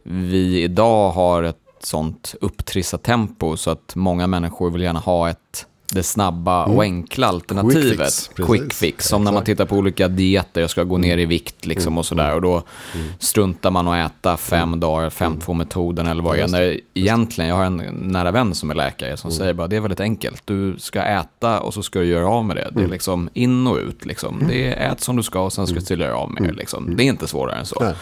[0.04, 5.68] vi idag har ett sånt upptrissat tempo så att många människor vill gärna ha ett
[5.92, 7.98] det snabba och enkla alternativet.
[7.98, 8.30] Quick fix.
[8.48, 9.06] Quick fix.
[9.08, 12.06] Som när man tittar på olika dieter, jag ska gå ner i vikt liksom och
[12.06, 12.36] sådär.
[12.36, 12.64] Och då
[13.20, 16.80] struntar man att äta fem dagar, 5-2-metoden eller vad det är.
[16.94, 20.00] Egentligen, jag har en nära vän som är läkare som säger bara det är väldigt
[20.00, 20.42] enkelt.
[20.46, 22.70] Du ska äta och så ska du göra av med det.
[22.72, 24.06] Det är liksom in och ut.
[24.06, 24.44] Liksom.
[24.48, 26.52] Det är ät som du ska och sen ska du göra av med det.
[26.52, 26.96] Liksom.
[26.96, 27.94] Det är inte svårare än så.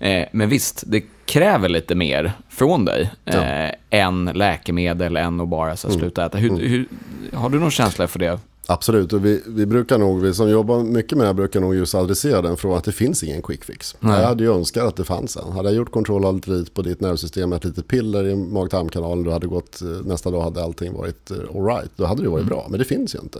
[0.00, 1.02] Eh, men visst, det
[1.32, 6.38] kräver lite mer från dig eh, än läkemedel, än att bara så, här, sluta äta.
[6.38, 6.86] Hur, hur,
[7.32, 8.38] har du någon känsla för det?
[8.66, 11.74] Absolut, och vi, vi brukar nog, vi som jobbar mycket med det här brukar nog
[11.74, 13.96] just adressera den frågan att det finns ingen quick fix.
[14.00, 14.20] Nej.
[14.20, 15.52] Jag hade ju önskat att det fanns en.
[15.52, 19.24] Hade jag gjort kontroll av rit på ditt nervsystem med ett litet piller i mag-tarmkanalen,
[19.24, 21.90] då hade gått, eh, nästa dag hade allting varit eh, alright.
[21.96, 23.38] Då hade det varit bra, men det finns ju inte.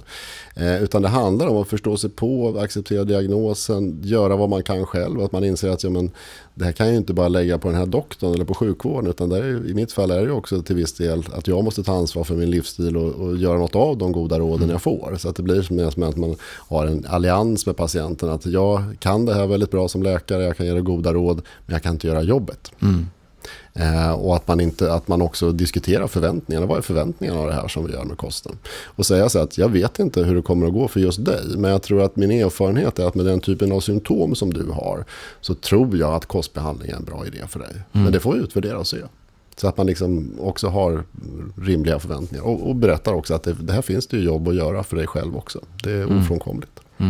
[0.57, 4.87] Eh, utan det handlar om att förstå sig på, acceptera diagnosen, göra vad man kan
[4.87, 5.21] själv.
[5.21, 6.11] Att man inser att ja, men,
[6.55, 9.11] det här kan jag ju inte bara lägga på den här doktorn eller på sjukvården.
[9.11, 11.83] Utan det är, i mitt fall är det också till viss del att jag måste
[11.83, 15.17] ta ansvar för min livsstil och, och göra något av de goda råden jag får.
[15.19, 16.37] Så att det blir som att man
[16.69, 18.29] har en allians med patienten.
[18.29, 21.43] Att jag kan det här väldigt bra som läkare, jag kan ge det goda råd,
[21.67, 22.73] men jag kan inte göra jobbet.
[23.75, 26.67] Eh, och att man, inte, att man också diskuterar förväntningarna.
[26.67, 28.59] Vad är förväntningarna av det här som vi gör med kosten?
[28.85, 31.45] Och säga så att jag vet inte hur det kommer att gå för just dig.
[31.57, 34.71] Men jag tror att min erfarenhet är att med den typen av symptom som du
[34.71, 35.05] har.
[35.41, 37.75] Så tror jag att kostbehandling är en bra idé för dig.
[37.93, 38.99] Men det får vi utvärdera och se.
[39.57, 41.05] Så att man liksom också har
[41.57, 42.45] rimliga förväntningar.
[42.45, 45.07] Och, och berättar också att det, det här finns det jobb att göra för dig
[45.07, 45.61] själv också.
[45.83, 46.81] Det är ofrånkomligt.
[46.99, 47.07] Eh,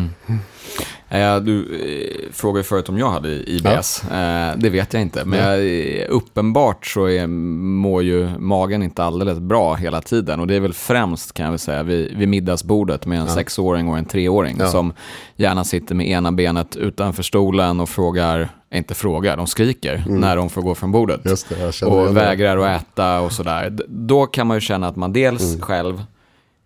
[1.43, 4.05] Du eh, frågade förut om jag hade IBS.
[4.05, 5.25] Eh, det vet jag inte.
[5.25, 5.59] Men jag,
[6.01, 10.41] eh, uppenbart så är, mår ju magen inte alldeles bra hela tiden.
[10.41, 13.89] Och det är väl främst kan jag väl säga vid, vid middagsbordet med en sexåring
[13.89, 14.57] och en treåring.
[14.59, 14.67] Ja.
[14.67, 14.93] Som
[15.37, 20.51] gärna sitter med ena benet utanför stolen och frågar, inte frågar, de skriker när de
[20.51, 21.25] får gå från bordet.
[21.27, 21.37] Mm.
[21.49, 22.13] Det, och det.
[22.13, 23.79] vägrar att äta och sådär.
[23.89, 25.61] Då kan man ju känna att man dels Mm.
[25.61, 26.03] själv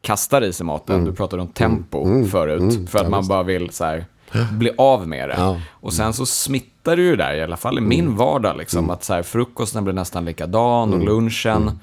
[0.03, 1.05] kastar i sig maten.
[1.05, 2.91] Du pratade om tempo förut.
[2.91, 4.05] För att man bara vill så här,
[4.53, 5.35] bli av med det.
[5.35, 5.47] Mm.
[5.49, 5.61] Ja.
[5.71, 7.89] Och sen så smittar det ju där, i alla fall i Mm.
[7.89, 8.57] min vardag.
[8.59, 11.01] Liksom, Att så här, frukosten blir nästan likadan Mm.
[11.01, 11.81] och lunchen.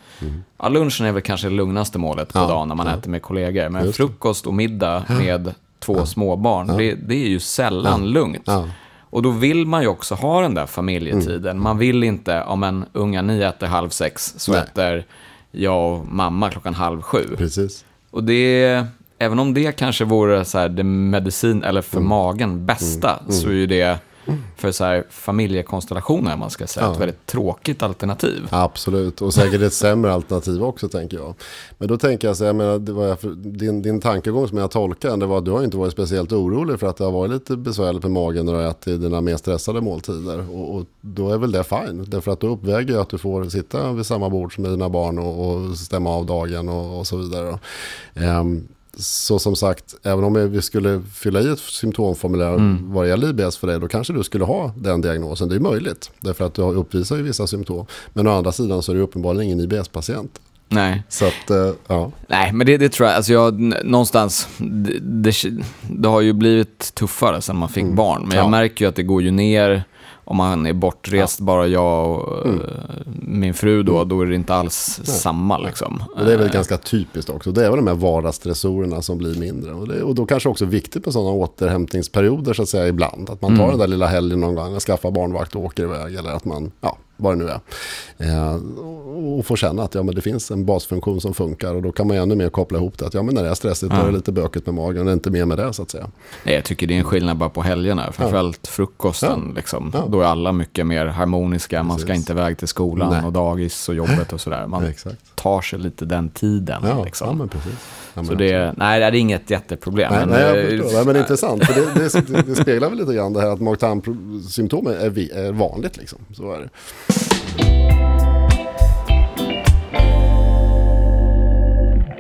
[0.58, 3.22] Ja, lunchen är väl kanske det lugnaste målet på Ja, dagen när man äter med
[3.22, 3.70] kollegor.
[3.70, 8.44] Men frukost och middag med två småbarn, det, det är ju sällan lugnt.
[8.46, 8.68] Ja.
[9.10, 11.60] Och då vill man ju också ha den där familjetiden.
[11.60, 14.62] Man vill inte, om en unga ni äter halv sex, så Nej.
[14.62, 15.04] äter
[15.52, 17.36] jag och mamma klockan halv sju.
[17.38, 17.86] Precis.
[18.12, 18.86] Och det,
[19.24, 23.54] även om det kanske vore så här, det medicin, eller för magen bästa, så är
[23.54, 24.00] ju det
[24.56, 28.48] för så här, familjekonstellationer, man ska säga, ett väldigt tråkigt alternativ.
[28.50, 31.36] Absolut, och säkert ett sämre alternativ också tänker jag.
[31.78, 34.72] Men då tänker jag så här, jag menar, det var din, din tankegång som jag
[34.72, 37.32] tolkar det var att du har inte varit speciellt orolig för att det har varit
[37.32, 40.50] lite besvärligt med magen när du har ätit dina mer stressade måltider.
[40.50, 43.46] Och, och då är väl det fine, därför att då uppväger ju att du får
[43.46, 47.18] sitta vid samma bord som dina barn och, och stämma av dagen och, och så
[47.18, 47.60] vidare.
[48.16, 48.68] Ehm,
[48.98, 53.58] så som sagt, även om vi skulle fylla i ett symptomformulär vad det gäller IBS
[53.58, 55.50] för dig, då kanske du skulle ha den diagnosen.
[55.50, 57.86] Det är möjligt, därför att du uppvisar ju vissa symptom.
[58.14, 60.40] Men å andra sidan så är du uppenbarligen ingen IBS-patient.
[60.70, 61.04] Nej.
[61.10, 62.12] Så att, eh, ja.
[62.28, 65.34] Nej, men det, det tror jag, alltså jag, någonstans, det, det,
[65.90, 68.22] det har ju blivit tuffare sen man fick barn.
[68.22, 68.54] Men jag Mm.
[68.54, 68.60] Ja.
[68.62, 69.84] märker ju att det går ju ner,
[70.26, 72.62] om man är bortrest, bara jag och Mm.
[72.62, 72.66] eh,
[73.22, 76.04] min fru då, då är det inte alls samma liksom.
[76.16, 77.52] Och det är väl Eh, ganska typiskt också.
[77.52, 79.74] Det är väl de här vardagsstressorerna som blir mindre.
[79.74, 83.30] Och, det, och då kanske också viktigt med sådana återhämtningsperioder så att säga ibland.
[83.30, 86.16] Att man tar den där lilla helgen någon gång, skaffar barnvakt och åker iväg.
[86.16, 87.60] Eller att man, ja, vad det nu är.
[88.18, 88.56] Eh,
[89.38, 91.76] och, får känna att ja, men det finns en basfunktion som funkar.
[91.76, 93.06] Och då kan man ju ännu mer koppla ihop det.
[93.06, 95.06] Att ja, men när det är stressigt då är det lite bökigt med magen.
[95.06, 96.08] Det är inte mer med det så att säga.
[96.44, 98.12] Nej, jag tycker det är en skillnad bara på helgerna.
[98.12, 99.54] Framförallt frukosten.
[99.56, 99.92] Liksom.
[99.94, 100.06] Ja.
[100.10, 101.84] Då är alla mycket mer harmoniska.
[101.84, 102.22] Man ska Precis.
[102.22, 103.24] inte iväg till skolan Nej.
[103.26, 104.68] och dagis och jobbet och sådär.
[104.68, 105.36] Man Exakt.
[105.36, 106.82] tar sig lite den tiden.
[106.84, 107.28] Ja, liksom.
[107.28, 107.74] ja men precis.
[108.16, 110.12] Ja, men Så det, nej, det är inget jätteproblem.
[110.14, 110.96] Nej, men, nej, jag förstår.
[110.96, 111.66] Nej, men det är intressant.
[111.66, 115.52] För det, det, det speglar väl lite grann det här att mag-tarmsymptom är, vi- är
[115.52, 115.98] vanligt.
[115.98, 116.20] Liksom.
[116.34, 116.70] Så är det.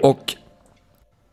[0.03, 0.35] Och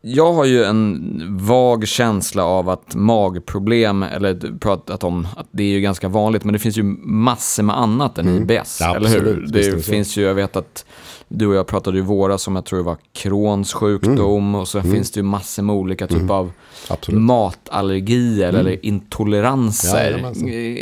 [0.01, 5.67] jag har ju en vag känsla av att magproblem, eller pratat om att det är
[5.67, 8.91] ju ganska vanligt, men det finns ju massor med annat än IBS, Mm.
[8.91, 9.17] Ja, eller hur?
[9.17, 9.55] absolut.
[9.55, 10.85] Är Det finns ju, jag vet att
[11.27, 14.67] du och jag pratade ju i våras om, jag tror det var Crohns sjukdom, och
[14.67, 16.53] så finns det ju massor med olika typer av Mm.
[16.89, 17.21] Absolut.
[17.21, 20.11] matallergier eller intoleranser.
[20.11, 20.47] Jajamensan.
[20.49, 20.75] Eh,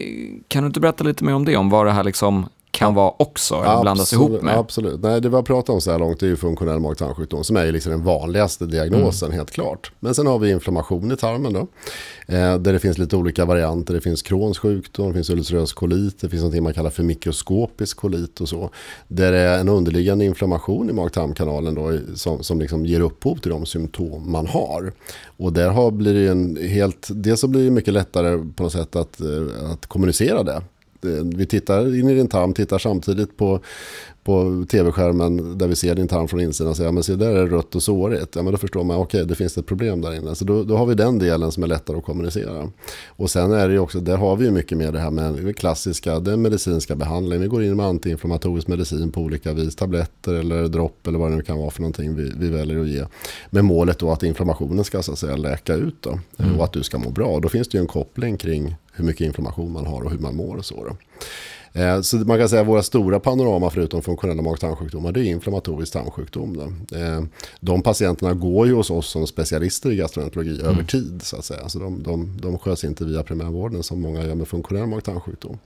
[0.48, 3.14] Kan du inte berätta lite mer om det, om vad det här liksom kan vara
[3.18, 4.58] också, eller blandas ihop med.
[4.58, 5.00] Absolut.
[5.02, 7.72] Nej, det vi har pratat om så här långt är ju funktionell mag-tarmsjukdom som är
[7.72, 9.38] liksom den vanligaste diagnosen mm.
[9.38, 9.92] helt klart.
[10.00, 11.60] Men sen har vi inflammation i tarmen då.
[12.28, 13.94] Eh, där det finns lite olika varianter.
[13.94, 17.98] Det finns Crohns sjukdom, det finns ulcerös kolit, det finns något man kallar för mikroskopisk
[17.98, 18.70] kolit och så.
[19.08, 23.52] Där det är en underliggande inflammation i mag-tarmkanalen då som, som liksom ger upphov till
[23.52, 24.94] de symptom man har.
[25.38, 28.72] Och där har, blir det en helt, dels så blir det mycket lättare på något
[28.72, 30.62] sätt att, eh, att kommunicera det
[31.36, 33.60] vi tittar in i din tarm, tittar samtidigt på,
[34.24, 37.30] på tv-skärmen där vi ser din tarm från insidan och säger, ja men se där
[37.30, 38.36] är det rött och sårigt.
[38.36, 40.36] Ja men då förstår man, okej okay, det finns ett problem där inne.
[40.36, 42.72] Så då, då, har vi den delen som är lättare att kommunicera.
[43.08, 46.20] Och sen är det också, där har vi ju mycket mer det här med klassiska,
[46.20, 47.42] den medicinska behandlingen.
[47.42, 51.36] Vi går in med antiinflammatorisk medicin på olika vis, tabletter eller dropp eller vad det
[51.36, 53.06] nu kan vara för någonting vi, vi väljer att ge.
[53.50, 56.58] Med målet då att inflammationen ska så att säga läka ut då, mm.
[56.58, 57.40] och att du ska må bra.
[57.40, 60.36] Då finns det ju en koppling kring hur mycket inflammation man har och hur man
[60.36, 60.84] mår och så.
[60.84, 60.96] Då.
[61.74, 65.94] Eh, så man kan säga att våra stora panorama förutom funktionella mag-tarmsjukdomar det är inflammatorisk
[65.94, 66.60] tarmsjukdom.
[66.92, 67.24] Eh,
[67.60, 70.66] de patienterna går ju hos oss som specialister i gastroenterologi mm.
[70.66, 71.22] över tid.
[71.24, 71.70] Så att säga.
[71.70, 75.58] Så de, de, de sköts inte via primärvården som många gör med funktionell mag-tarmsjukdom.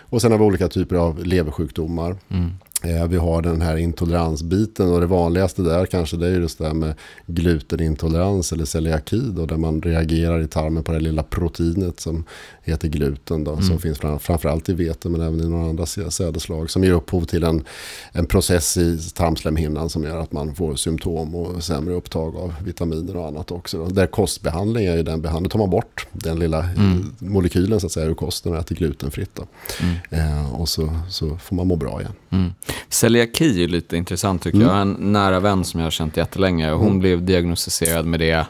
[0.00, 2.16] Och sen har vi olika typer av leversjukdomar.
[2.28, 2.50] Mm.
[2.82, 6.66] Eh, vi har den här intoleransbiten och det vanligaste där kanske det är just det
[6.66, 6.94] här med
[7.26, 12.24] glutenintolerans eller celiaki då, där man reagerar i tarmen på det lilla proteinet som
[12.62, 13.64] heter gluten då, mm.
[13.64, 17.24] som finns fram, framförallt i vete men även i några andra sädeslag som ger upphov
[17.24, 17.64] till en,
[18.12, 23.16] en process i tarmslemhinnan som gör att man får symptom och sämre upptag av vitaminer
[23.16, 23.78] och annat också.
[23.78, 23.86] Då.
[23.86, 27.14] Där kostbehandling är ju den behandling, tar man bort den lilla mm.
[27.18, 29.30] molekylen så att säga ur kosten och äter glutenfritt.
[29.34, 29.46] Då.
[29.82, 29.96] Mm.
[30.10, 32.12] Eh, och så, så får man må bra igen.
[32.30, 32.52] Mm.
[32.88, 34.68] Celiaki är lite intressant tycker mm.
[34.68, 34.80] jag.
[34.80, 36.70] En nära vän som jag har känt jättelänge.
[36.70, 36.98] Hon mm.
[36.98, 38.46] blev diagnostiserad med det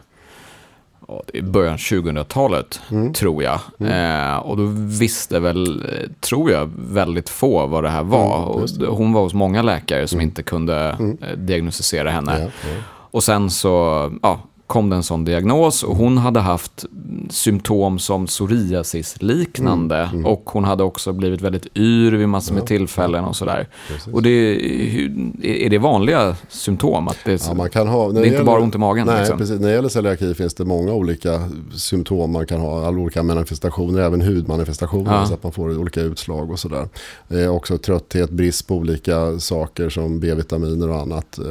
[1.32, 3.12] i början 2000-talet, mm.
[3.12, 3.60] tror jag.
[3.80, 4.32] Mm.
[4.32, 4.62] Eh, och då
[4.98, 5.86] visste väl,
[6.20, 8.56] tror jag, väldigt få vad det här var.
[8.56, 8.86] Mm, det.
[8.86, 10.28] Och hon var hos många läkare som mm.
[10.28, 11.18] inte kunde mm.
[11.22, 12.38] eh, diagnostisera henne.
[12.38, 12.76] Ja, ja.
[13.10, 13.68] Och sen så,
[14.22, 16.84] ja, kom det en sån diagnos och hon hade haft
[17.30, 19.96] symptom som psoriasis-liknande.
[19.96, 20.26] Mm, mm.
[20.26, 23.68] Och hon hade också blivit väldigt yr vid massor med ja, tillfällen och sådär.
[23.88, 24.14] Precis.
[24.14, 24.30] Och det,
[25.42, 27.08] är det vanliga symptom?
[27.08, 29.06] Att det, ja, man kan ha, det är inte gäller, bara ont i magen?
[29.06, 29.38] Nej, liksom.
[29.38, 29.60] precis.
[29.60, 32.86] När det gäller celiaki finns det många olika symptom man kan ha.
[32.86, 35.12] Alla olika manifestationer, även hudmanifestationer.
[35.12, 35.26] Ja.
[35.26, 36.88] Så att man får olika utslag och sådär.
[37.28, 41.38] Eh, också trötthet, brist på olika saker som B-vitaminer och annat.
[41.38, 41.44] Eh,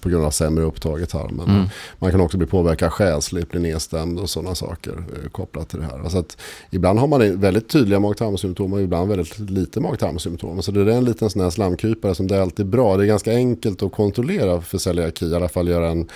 [0.00, 1.48] på grund av sämre upptag i tarmen.
[1.48, 1.66] Mm.
[1.98, 5.78] Man kan också bli det påverkar själsligt, blir nedstämd och sådana saker eh, kopplat till
[5.78, 5.98] det här.
[5.98, 6.38] Alltså att
[6.70, 10.62] ibland har man väldigt tydliga mag-tarmsymptom och ibland väldigt lite mag-tarmsymptom.
[10.62, 12.96] Så det är en liten sån här slamkrypare som det är alltid bra.
[12.96, 16.08] Det är ganska enkelt att kontrollera för celiaki, i alla fall göra en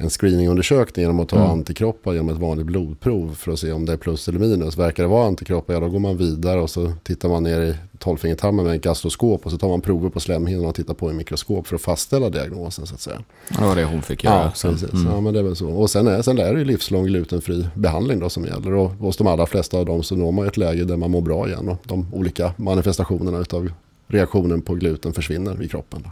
[0.00, 1.50] en screeningundersökning genom att ta mm.
[1.50, 4.78] antikroppar genom ett vanligt blodprov för att se om det är plus eller minus.
[4.78, 7.74] Verkar det vara antikroppar, ja då går man vidare och så tittar man ner i
[7.98, 11.14] tolvfingertarmen med en gastroskop och så tar man prover på slemhinnan och tittar på i
[11.14, 13.22] mikroskop för att fastställa diagnosen så att säga.
[13.48, 14.52] det var det hon fick göra.
[14.62, 14.92] Ja, precis.
[14.92, 15.12] Mm.
[15.12, 15.68] Ja, men det är väl så.
[15.68, 19.16] Och sen är, sen är det ju livslång glutenfri behandling då som gäller och hos
[19.16, 21.68] de allra flesta av dem så når man ett läge där man mår bra igen
[21.68, 23.70] och de olika manifestationerna utav
[24.10, 26.06] reaktionen på gluten försvinner i kroppen.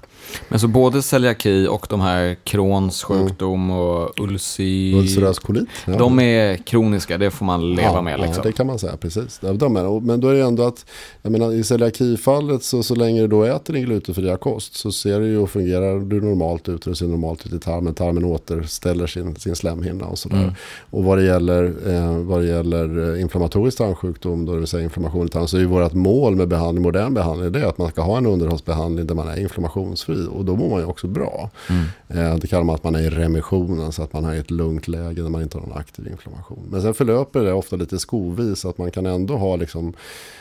[0.48, 4.94] Men så både celiaki och de här Crohns sjukdom och ulci...
[4.94, 5.68] Ulcerös kolit.
[5.86, 5.96] Ja.
[5.96, 8.20] De är kroniska, det får man leva ja, med.
[8.20, 8.36] Liksom.
[8.36, 9.40] Ja, det kan man säga, precis.
[9.40, 10.86] De är, men då är det ändå att,
[11.22, 15.20] jag menar i celiakifallet så, så länge du då äter din glutenfria kost så ser
[15.20, 17.94] det ju och fungerar du normalt ut och ser normalt ut i tarmen.
[17.94, 20.42] Tarmen återställer sin, sin slemhinna och sådär.
[20.42, 20.54] Mm.
[20.90, 24.82] Och vad det gäller, eh, vad det gäller eh, inflammatorisk tarmsjukdom, då det vill säga
[24.82, 27.78] inflammation i tarmen, så är ju vårt mål med behandling, modern behandling, det är att
[27.78, 30.84] man man ska ha en underhållsbehandling där man är inflammationsfri och då mår man ju
[30.84, 31.50] också bra.
[31.68, 31.84] Mm.
[32.08, 34.50] Eh, det kallar man att man är i remission, alltså att man är i ett
[34.50, 36.68] lugnt läge där man inte har någon aktiv inflammation.
[36.70, 39.94] Men sen förlöper det ofta lite skovis att man kan ändå ha liksom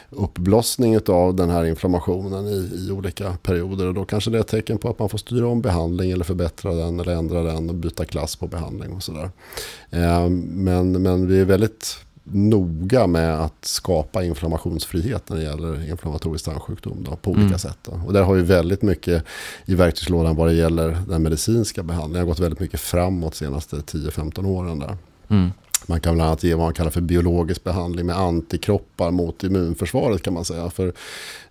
[0.09, 4.47] uppblossning av den här inflammationen i, i olika perioder och då kanske det är ett
[4.47, 7.75] tecken på att man får styra om behandling eller förbättra den eller ändra den och
[7.75, 9.29] byta klass på behandling och sådär.
[9.89, 16.45] Eh, men, men vi är väldigt noga med att skapa inflammationsfrihet när det gäller inflammatorisk
[16.45, 17.59] tarmsjukdom då, på olika mm.
[17.59, 17.77] sätt.
[17.83, 18.01] Då.
[18.05, 19.23] Och där har vi väldigt mycket
[19.65, 22.13] i verktygslådan vad det gäller den medicinska behandlingen.
[22.13, 24.97] Det har gått väldigt mycket framåt de senaste 10-15 åren där.
[25.27, 25.51] Mm.
[25.89, 30.21] Man kan bland annat ge vad man kallar för biologisk behandling med antikroppar mot immunförsvaret
[30.21, 30.69] kan man säga.
[30.69, 30.93] För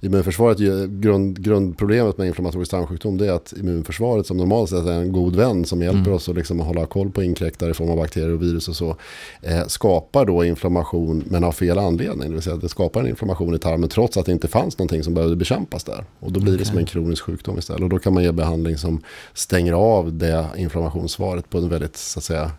[0.01, 0.59] immunförsvaret,
[0.89, 5.37] grund, grundproblemet med inflammatorisk tarmsjukdom det är att immunförsvaret som normalt sett är en god
[5.37, 6.13] vän som hjälper mm.
[6.13, 8.97] oss att liksom hålla koll på inkräktare i form av bakterier och virus och så.
[9.43, 12.29] Eh, skapar då inflammation men av fel anledning.
[12.29, 14.79] Det vill säga att det skapar en inflammation i tarmen trots att det inte fanns
[14.79, 16.05] någonting som behövde bekämpas där.
[16.21, 16.59] Och då blir okay.
[16.59, 17.83] det som en kronisk sjukdom istället.
[17.83, 19.03] Och då kan man ge behandling som
[19.35, 22.51] stänger av det inflammationssvaret på en väldigt så att säga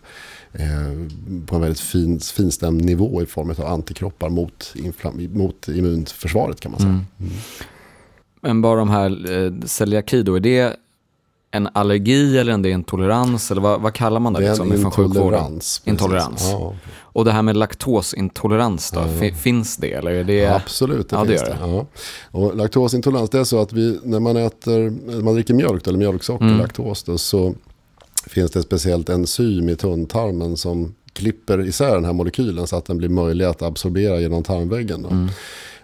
[1.46, 4.74] på en väldigt fin, finstämd nivå i form av antikroppar mot,
[5.32, 6.90] mot immunförsvaret kan man säga.
[6.90, 7.04] Mm.
[7.20, 7.32] Mm.
[8.40, 10.76] Men bara de här eh, celiaki då, är det
[11.50, 13.50] en allergi eller är det en tolerans?
[13.50, 14.40] Eller vad, vad kallar man det?
[14.40, 15.82] Det är liksom, en intolerans.
[15.84, 16.48] Intolerans.
[16.50, 19.92] Ja, Och det här med laktosintolerans då, fi- finns det?
[19.92, 20.46] Eller är det...
[20.46, 21.46] Absolut, det Ja, finns det.
[21.48, 21.56] det.
[21.60, 21.86] Ja.
[22.30, 25.98] Och laktosintolerans, det är så att vi, när man äter, när man dricker mjölk eller
[25.98, 26.58] mjölksocker, Mm.
[26.58, 27.54] laktos, då, så
[28.28, 32.98] finns det speciellt enzym i tunntarmen som klipper isär den här molekylen så att den
[32.98, 35.04] blir möjlig att absorbera genom tarmväggen.
[35.04, 35.28] Mm.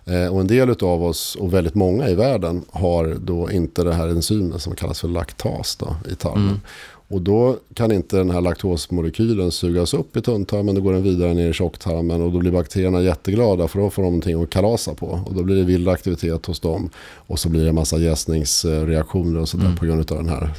[0.06, 3.94] Eh, och en del av oss, och väldigt många i världen, har då inte det
[3.94, 6.48] här enzymet som kallas för laktas då, i tarmen.
[6.48, 6.60] Mm.
[7.08, 11.34] Och då kan inte den här laktosmolekylen sugas upp i tunntarmen, då går den vidare
[11.34, 14.94] ner i tjocktarmen och då blir bakterierna jätteglada för då får de någonting att kalasa
[14.94, 15.20] på.
[15.26, 19.40] Och då blir det vild aktivitet hos dem och så blir det en massa jäsningsreaktioner
[19.40, 19.76] och sådär Mm.
[19.76, 20.50] på grund av den här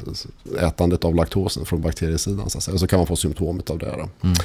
[0.60, 2.50] ätandet av laktosen från bakteriesidan.
[2.50, 2.72] Så.
[2.72, 3.86] Och så kan man få symptom av det.
[4.22, 4.36] Mm.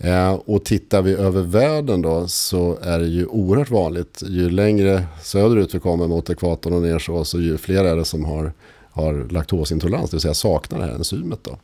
[0.00, 4.22] Eh, och tittar vi över världen då så är det ju oerhört vanligt.
[4.26, 8.04] Ju längre söderut vi kommer mot ekvatorn och ner så, så ju fler är det
[8.04, 8.52] som har,
[8.96, 11.38] har laktosintolerans, det vill säga saknar det här enzymet.
[11.42, 11.58] Då.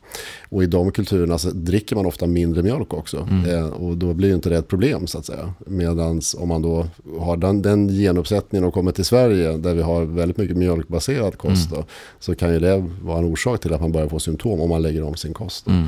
[0.49, 3.27] Och i de kulturerna så dricker man ofta mindre mjölk också.
[3.47, 5.53] Eh, och då blir inte det ett problem så att säga.
[5.67, 6.87] Medan om man då
[7.19, 11.69] har den, den genuppsättningen och kommer till Sverige där vi har väldigt mycket mjölkbaserad kost
[11.69, 11.83] då,
[12.19, 14.81] så kan ju det vara en orsak till att man börjar få symptom om man
[14.81, 15.67] lägger om sin kost.
[15.67, 15.87] Mm.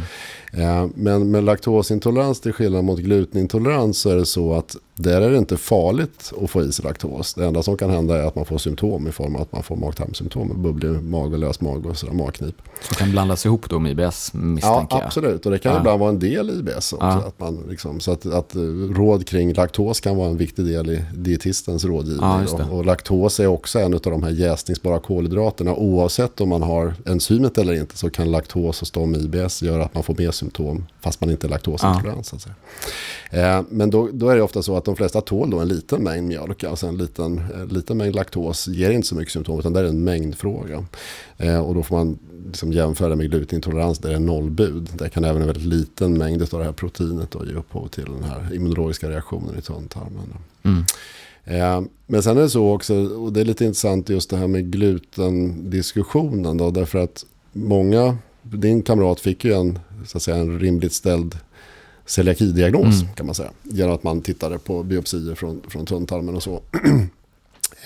[0.58, 5.32] Eh, Men med laktosintolerans till skillnad mot glutenintolerans så är det så att där är
[5.32, 7.34] det inte farligt att få i sig laktos.
[7.34, 9.64] Det enda som kan hända är att man får symptom i form av att man
[9.64, 12.56] får magtarmsymptom, bubblig mage, lös mage och sådär, magknip.
[12.82, 15.06] Som kan blandas ihop då med IBS Ja, misstänker jag.
[15.06, 15.46] absolut.
[15.46, 15.80] Och det kan Ja.
[15.80, 16.98] ibland vara en del i IBS också.
[17.00, 17.12] Ja.
[17.28, 18.60] Att man liksom, så att, att eh,
[18.96, 22.20] råd kring laktos kan vara en viktig del i dietistens rådgivning.
[22.22, 25.76] Ja, och, och laktos är också en av de här jäsningsbara kolhydraterna.
[25.76, 29.86] Oavsett om man har enzymet eller inte så kan laktos hos dem i IBS göra
[29.86, 30.45] att man får mer symptom
[31.02, 32.26] fast man inte är laktosintolerant.
[32.26, 32.56] så säga.
[33.32, 36.04] Eh, men då, då är det ofta så att de flesta tål då en liten
[36.04, 36.64] mängd mjölk.
[36.64, 39.84] Alltså en liten, en liten mängd laktos ger inte så mycket symptom utan det är
[39.84, 40.86] en mängdfråga.
[41.38, 42.18] Eh, och då får man
[42.48, 44.90] liksom jämföra med glutenintolerans där det är nollbud.
[44.94, 48.06] Där kan även en väldigt liten mängd av det här proteinet då ge upphov till
[48.06, 50.34] den här immunologiska reaktionen i tunntarmen.
[50.64, 50.84] Mm.
[51.46, 54.48] Eh, men sen är det så också, och det är lite intressant just det här
[54.48, 58.18] med glutendiskussionen då, därför att många,
[58.52, 61.38] din kamrat fick ju en, så att säga, en rimligt ställd
[62.06, 63.14] celiakidiagnos Mm.
[63.16, 63.52] kan man säga.
[63.64, 66.62] Genom att man tittade på biopsier från, från tunntarmen och så.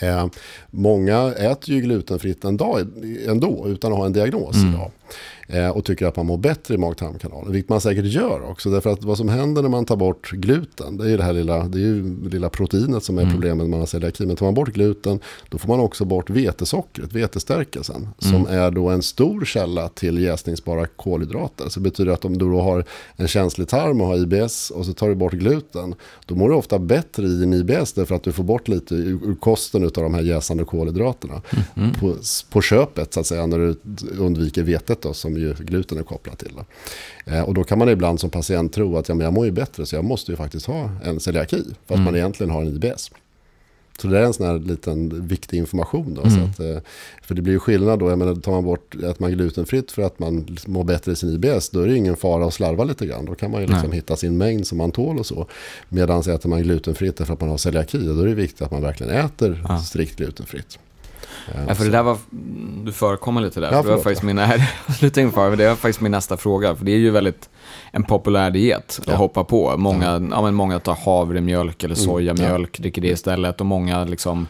[0.02, 0.28] Eh,
[0.72, 2.88] många äter ju glutenfritt en dag,
[3.28, 4.70] ändå utan att ha en diagnos Mm.
[4.74, 4.92] idag.
[5.52, 7.52] Eh, och tycker att man mår bättre i mag-tarmkanalen.
[7.52, 8.70] Vilket man säkert gör också.
[8.70, 10.98] Därför att vad som händer när man tar bort gluten.
[10.98, 13.34] Det är ju det här lilla, det är ju lilla proteinet som är Mm.
[13.34, 14.26] problemet när man har celiaki.
[14.26, 15.20] Men tar man bort gluten
[15.50, 17.96] då får man också bort vetesockret, vetestärkelsen.
[17.96, 18.14] Mm.
[18.18, 21.70] Som är då en stor källa till jäsningsbara kolhydrater.
[21.70, 22.86] Så det betyder att om du då har
[23.16, 25.96] en känslig tarm och har IBS och så tar du bort gluten.
[26.26, 29.20] Då mår du ofta bättre i en IBS därför att du får bort lite ur
[29.30, 31.42] ur kosten av de här jäsande kolhydraterna.
[31.76, 31.94] Mm.
[31.94, 32.16] På,
[32.50, 33.76] på köpet så att säga när du
[34.18, 36.54] undviker vetet då, som ju gluten är kopplat till.
[37.26, 39.52] Eh, och då kan man ibland som patient tro att ja, men jag mår ju
[39.52, 41.64] bättre så jag måste ju faktiskt ha en celiaki.
[41.86, 42.04] Fast Mm.
[42.04, 43.12] man egentligen har en IBS.
[44.02, 46.14] Så det är en sån här liten viktig information.
[46.14, 46.34] Då, Mm.
[46.34, 46.82] så att, eh,
[47.24, 48.10] för det blir ju skillnad då.
[48.10, 51.30] Jag menar, tar man bort att man glutenfritt för att man mår bättre i sin
[51.30, 51.70] IBS.
[51.70, 53.26] Då är det ingen fara att slarva lite grann.
[53.26, 55.48] Då kan man ju liksom hitta sin mängd som man tål och så.
[55.90, 57.98] Medan äter man glutenfritt för att man har celiaki.
[57.98, 59.78] Då är det viktigt att man verkligen äter Ja.
[59.80, 60.80] strikt glutenfritt.
[61.68, 62.18] Ja, för det där var,
[62.86, 63.72] du förekommer lite där.
[63.72, 64.40] Ja, det var faktiskt min,
[65.00, 66.76] sluta men det var faktiskt min nästa fråga.
[66.76, 67.50] För det är ju väldigt
[67.92, 69.14] en populär diet Ja.
[69.14, 69.78] att hoppa på.
[69.78, 70.42] Många, ja.
[70.42, 73.60] men många tar havremjölk eller Mm, sojamjölk, dricker det istället.
[73.60, 74.48] Och många liksom,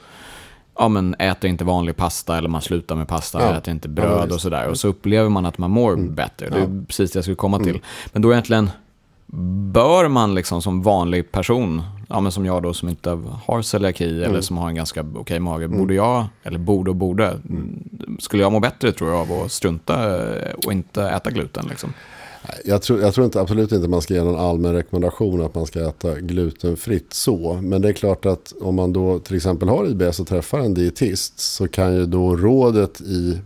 [0.79, 3.57] ja men äter inte vanlig pasta eller man slutar med pasta, Ja.
[3.57, 4.67] äter inte Ja, bröd och sådär.
[4.67, 6.15] Och så upplever man att man mår Mm.
[6.15, 6.49] bättre.
[6.49, 6.65] Det är Ja.
[6.65, 6.85] Mm.
[6.85, 7.79] precis det jag skulle komma till.
[8.13, 8.69] Men då egentligen,
[9.71, 13.09] bör man liksom som vanlig person, ja men som jag då som inte
[13.45, 14.41] har celiaki eller Mm.
[14.41, 17.39] som har en ganska okej mage, borde jag, eller borde och borde,
[18.19, 21.93] skulle jag må bättre tror jag av att strunta eh, och inte äta gluten liksom?
[22.65, 25.65] Jag tror, jag tror inte, absolut inte man ska ge någon allmän rekommendation att man
[25.65, 27.59] ska äta glutenfritt så.
[27.61, 30.73] Men det är klart att om man då till exempel har IBS och träffar en
[30.73, 33.39] dietist så kan ju då rådet i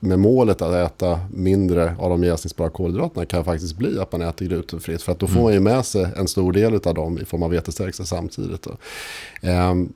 [0.00, 4.46] med målet att äta mindre av de jäsningsbara kolhydraterna kan faktiskt bli att man äter
[4.46, 5.02] glutenfritt.
[5.02, 7.42] För att då får man ju med sig en stor del av dem i form
[7.42, 8.66] av vetestärkelse samtidigt.
[9.42, 9.92] Ehm,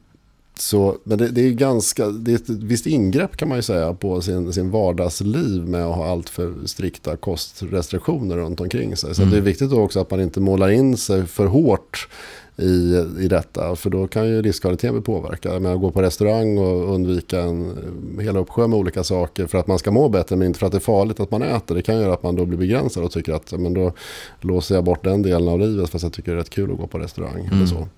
[0.59, 3.95] så, men det, det är ganska, det är ett visst ingrepp kan man ju säga
[3.95, 9.15] på sin, sin vardagsliv med att ha allt för strikta kostrestriktioner runt omkring sig.
[9.15, 9.33] Så Mm.
[9.33, 12.09] det är viktigt då också att man inte målar in sig för hårt
[12.57, 13.77] i, i detta.
[13.77, 15.63] För då kan ju livskvaliteten bli påverkad.
[15.63, 17.77] Men att gå på restaurang och undvika en
[18.21, 20.73] hela uppsjö med olika saker för att man ska må bättre men inte för att
[20.73, 21.75] det är farligt att man äter.
[21.75, 23.93] Det kan göra att man då blir begränsad och tycker att men då
[24.41, 26.79] låser jag bort den delen av livet fast jag tycker det är rätt kul att
[26.79, 27.41] gå på restaurang.
[27.41, 27.53] Mm.
[27.53, 27.89] Eller så.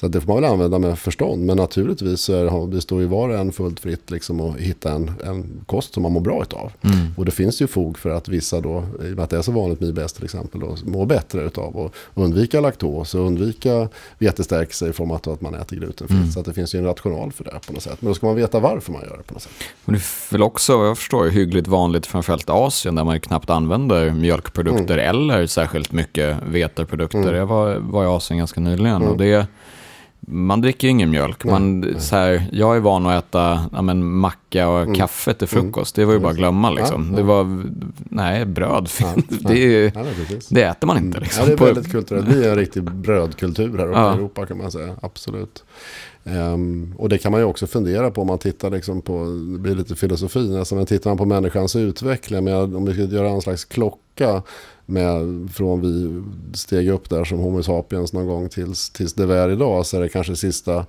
[0.00, 1.42] Så det får man väl använda med förstånd.
[1.42, 5.12] Men naturligtvis är det, står ju var och en fullt fritt liksom att hitta en,
[5.24, 6.72] en kost som man mår bra utav.
[6.82, 6.96] Mm.
[7.16, 9.42] Och det finns ju fog för att vissa då, i och med att det är
[9.42, 13.88] så vanligt med IBS till exempel, då, mår bättre utav att undvika laktos och undvika
[14.18, 16.18] vetestärkelse i form av att man äter glutenfritt.
[16.18, 16.30] Mm.
[16.30, 17.96] Så att det finns ju en rational för det på något sätt.
[18.00, 19.52] Men då ska man veta varför man gör det på något sätt.
[19.84, 24.10] Men det är väl också, jag förstår, hyggligt vanligt framförallt Asien där man knappt använder
[24.10, 25.10] mjölkprodukter mm.
[25.10, 27.18] eller särskilt mycket veteprodukter.
[27.18, 27.34] Mm.
[27.34, 29.18] Jag var, var i Asien ganska nyligen och mm.
[29.18, 29.46] det
[30.28, 31.44] man dricker ju ingen mjölk.
[31.44, 34.94] Man, så här, jag är van att äta ja, men, macka och mm.
[34.94, 35.64] kaffe till mm.
[35.64, 35.94] frukost.
[35.94, 36.70] Det var ju bara att glömma.
[36.70, 37.12] Liksom.
[37.12, 37.62] Det var,
[37.96, 38.88] nej, bröd.
[39.40, 39.92] det, är,
[40.54, 41.20] det äter man inte.
[41.20, 41.42] Liksom.
[41.42, 42.28] Ja, det är väldigt kulturellt.
[42.28, 44.12] Vi är en riktig brödkultur här uppe ja.
[44.12, 44.94] i Europa kan man säga.
[45.02, 45.64] Absolut.
[46.24, 49.58] Um, och det kan man ju också fundera på om man tittar liksom på, det
[49.58, 53.28] blir lite filosofi alltså, men tittar man på människans utveckling, med, om vi ska göra
[53.28, 54.42] en slags klocka
[54.86, 56.22] med, från vi
[56.56, 60.00] steg upp där som Homo sapiens någon gång tills, tills det är idag så är
[60.00, 60.86] det kanske sista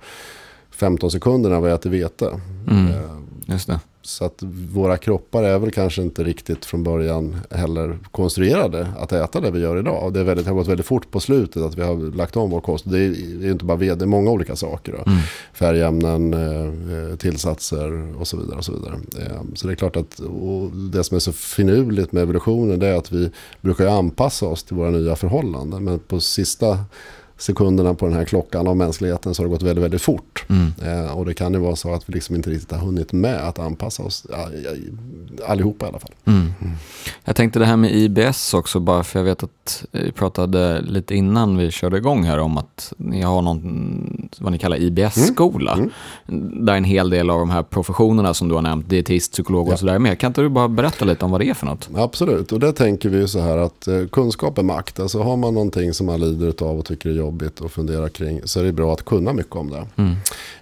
[0.70, 2.40] 15 sekunderna vi äter vete.
[2.70, 3.80] Mm, uh, just det.
[4.08, 4.42] Så att
[4.72, 9.60] våra kroppar är väl kanske inte riktigt från början heller konstruerade att äta det vi
[9.60, 10.12] gör idag.
[10.12, 12.50] Det, är väldigt, det har gått väldigt fort på slutet att vi har lagt om
[12.50, 12.90] vår kost.
[12.90, 14.92] Det är, inte bara ved, det är många olika saker.
[14.92, 15.18] Mm.
[15.52, 18.58] Färgämnen, eh, tillsatser och så vidare.
[18.58, 18.94] Och så vidare.
[18.94, 20.20] Eh, så det är klart att
[20.92, 23.30] det som är så finurligt med evolutionen det är att vi
[23.60, 25.84] brukar anpassa oss till våra nya förhållanden.
[25.84, 26.78] Men på sista
[27.38, 30.44] sekunderna på den här klockan av mänskligheten så har det gått väldigt, väldigt fort.
[30.48, 30.72] Mm.
[30.82, 33.48] Eh, och det kan ju vara så att vi liksom inte riktigt har hunnit med
[33.48, 34.26] att anpassa oss,
[35.46, 36.14] allihopa i alla fall.
[36.24, 36.52] Mm.
[36.60, 36.72] Mm.
[37.24, 41.14] Jag tänkte det här med IBS också, bara för jag vet att vi pratade lite
[41.14, 45.72] innan vi körde igång här om att ni har någon, vad ni kallar IBS-skola.
[45.72, 45.90] Mm.
[46.28, 46.66] Mm.
[46.66, 49.72] Där en hel del av de här professionerna som du har nämnt, dietist, psykolog och
[49.72, 49.76] ja.
[49.76, 50.18] sådär med.
[50.18, 51.88] Kan inte du bara berätta lite om vad det är för något?
[51.94, 55.00] Absolut, och där tänker vi så här att eh, kunskap är makt.
[55.00, 58.40] Alltså har man någonting som man lider av och tycker är jobbigt att fundera kring
[58.44, 59.86] så är det bra att kunna mycket om det.
[59.96, 60.16] Mm.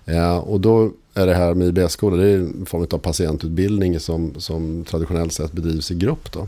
[0.05, 4.35] Eh, och då är det här med IBS-skola, det är en form av patientutbildning som,
[4.39, 6.33] som traditionellt sett bedrivs i grupp.
[6.33, 6.41] Då.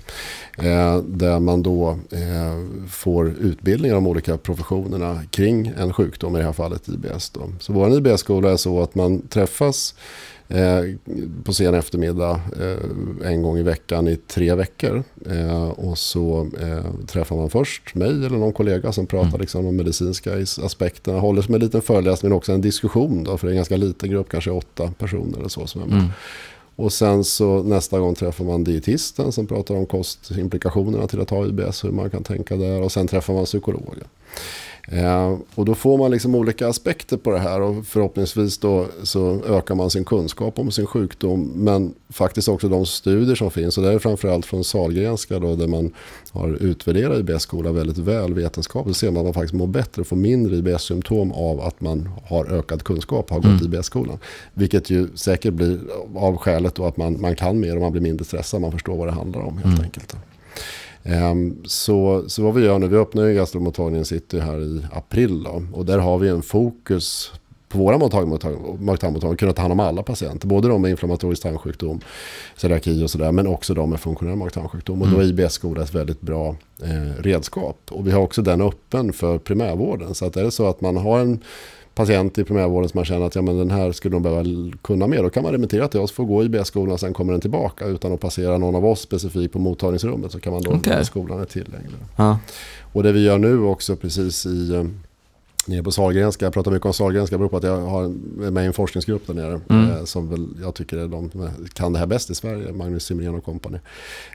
[0.64, 6.38] Eh, där man då eh, får utbildning av de olika professionerna kring en sjukdom, i
[6.38, 7.30] det här fallet IBS.
[7.30, 7.40] Då.
[7.60, 9.94] Så vår IBS-skola är så att man träffas
[10.48, 10.80] eh,
[11.44, 15.02] på sen eftermiddag eh, en gång i veckan i tre veckor.
[15.30, 16.50] Eh, och så
[17.06, 19.40] träffar man först mig eller någon kollega som pratar mm.
[19.40, 20.32] liksom, om medicinska
[20.62, 21.18] aspekterna.
[21.18, 23.24] Håller som en liten föreläsning men också en diskussion.
[23.24, 25.86] Då, för det är en ganska liten grupp, kanske åtta personer eller så som är
[25.86, 25.98] med.
[25.98, 26.10] Mm.
[26.76, 31.46] Och sen så nästa gång träffar man dietisten som pratar om kostimplikationerna till att ha
[31.46, 32.82] IBS, hur man kan tänka där.
[32.82, 34.04] Och sen träffar man psykologen.
[34.90, 39.42] Eh, och då får man liksom olika aspekter på det här och förhoppningsvis då så
[39.48, 41.52] ökar man sin kunskap om sin sjukdom.
[41.54, 45.66] Men faktiskt också de studier som finns och det är framförallt från Salgrenska då där
[45.66, 45.92] man
[46.30, 48.96] har utvärderat IBS-skola väldigt väl vetenskapligt.
[48.96, 52.08] Så ser man att man faktiskt mår bättre och får mindre IBS-symptom av att man
[52.24, 53.74] har ökad kunskap och har gått mm.
[53.74, 54.18] IBS-skolan.
[54.54, 55.80] Vilket ju säkert blir
[56.14, 58.96] av skälet då att man, man kan mer och man blir mindre stressad, man förstår
[58.96, 59.80] vad det handlar om helt mm.
[59.80, 60.16] enkelt.
[61.02, 65.42] Ehm, så, så vad vi gör nu, vi öppnar ju gastromottagningen City här i april
[65.42, 67.32] då, och där har vi en fokus
[67.68, 70.48] på våra mag-tarmmottagningar kunna ta hand om alla patienter.
[70.48, 72.00] Både de med inflammatorisk tarmsjukdom,
[72.56, 73.32] celiaki och sådär.
[73.32, 75.02] Men också de med funktionell mag-tarmsjukdom.
[75.02, 75.38] Och då är mm.
[75.38, 77.78] IBS-skola ett väldigt bra eh, redskap.
[77.90, 80.14] Och vi har också den öppen för primärvården.
[80.14, 81.40] Så att är det så att man har en
[81.98, 84.44] patient i primärvården som man känner att ja, men den här skulle de behöva
[84.82, 85.22] kunna mer.
[85.22, 88.12] Då kan man remittera till oss, få gå IBS-skolan och sen kommer den tillbaka utan
[88.12, 90.32] att passera någon av oss specifikt på mottagningsrummet.
[90.32, 91.04] Så kan man då, okay.
[91.04, 91.98] skolan är tillgänglig.
[92.16, 92.38] Ja.
[92.92, 94.84] Och det vi gör nu också precis i eh,
[95.68, 96.46] nere på Sahlgrenska.
[96.46, 99.26] Jag pratar mycket om Sahlgrenska beror på att jag har, är med i en forskningsgrupp
[99.26, 99.60] där nere.
[99.68, 99.90] Mm.
[99.90, 103.04] Eh, som väl jag tycker är de som kan det här bäst i Sverige, Magnus
[103.04, 103.78] Simrén och kompani.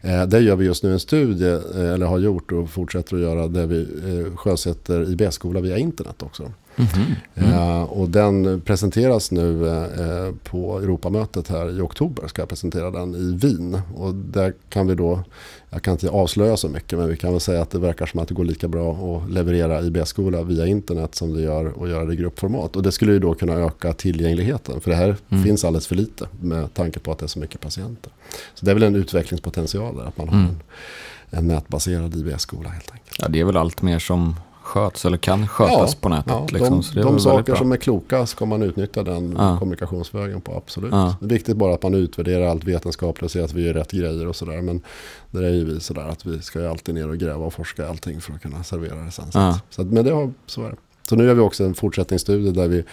[0.03, 3.21] Eh, där gör vi just nu en studie, eh, eller har gjort och fortsätter att
[3.21, 6.51] göra, där vi eh, sjösätter IBS-skola via internet också.
[6.75, 7.15] Mm -hmm.
[7.35, 7.83] mm.
[7.83, 12.27] och den presenteras nu eh, på Europamötet här i oktober.
[12.27, 13.81] Ska jag presentera den i Wien.
[13.95, 15.23] Och där kan vi då,
[15.69, 18.19] jag kan inte avslöja så mycket men vi kan väl säga att det verkar som
[18.19, 22.05] att det går lika bra att leverera IBS-skola via internet som det gör att göra
[22.05, 22.75] det i gruppformat.
[22.75, 24.81] Och det skulle ju då kunna öka tillgängligheten.
[24.81, 25.43] För det här mm.
[25.43, 28.11] finns alldeles för lite med tanke på att det är så mycket patienter.
[28.53, 30.49] Så det är väl en utvecklingspotential där, att man har mm.
[30.49, 33.17] en, en nätbaserad IBS-skola helt enkelt.
[33.19, 36.31] Ja, det är väl allt mer som sköts eller kan skötas ja, på nätet.
[36.31, 36.83] Ja, liksom.
[36.93, 39.57] De, de saker som är kloka ska man utnyttja den ja.
[39.59, 40.91] kommunikationsvägen på, absolut.
[40.91, 41.15] Ja.
[41.19, 43.91] Det är viktigt bara att man utvärderar allt vetenskapligt och ser att vi gör rätt
[43.91, 44.61] grejer och sådär.
[44.61, 44.81] Men
[45.31, 47.89] det är ju vi sådär att vi ska ju alltid ner och gräva och forska
[47.89, 49.31] allting för att kunna servera det sen.
[49.69, 50.75] Så, men det har, så är det.
[51.09, 52.83] Så nu gör vi också en fortsättningsstudie där vi,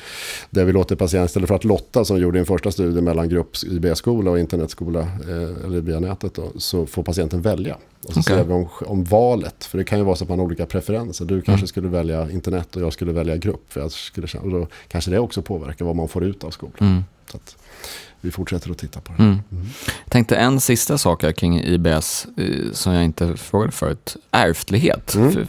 [0.51, 3.01] där vi låter patienter, istället för att lotta som vi gjorde i en första studie
[3.01, 7.77] mellan grupp IB-skola och internetskola, eh, eller via nätet, då, så får patienten välja.
[8.05, 8.37] Och så Okej.
[8.37, 10.67] ser vi om, om valet, för det kan ju vara så att man har olika
[10.67, 11.25] preferenser.
[11.25, 13.73] Du kanske skulle välja internet och jag skulle välja grupp.
[13.73, 16.75] För jag skulle, och då kanske det också påverkar vad man får ut av skolan.
[16.81, 17.03] Mm.
[17.31, 17.57] Så att
[18.21, 19.23] vi fortsätter att titta på det.
[19.23, 19.39] Mm.
[20.05, 24.17] Jag tänkte en sista sak här kring IBS eh, som jag inte frågade förut.
[24.31, 25.15] Ärftlighet.
[25.15, 25.47] Mm.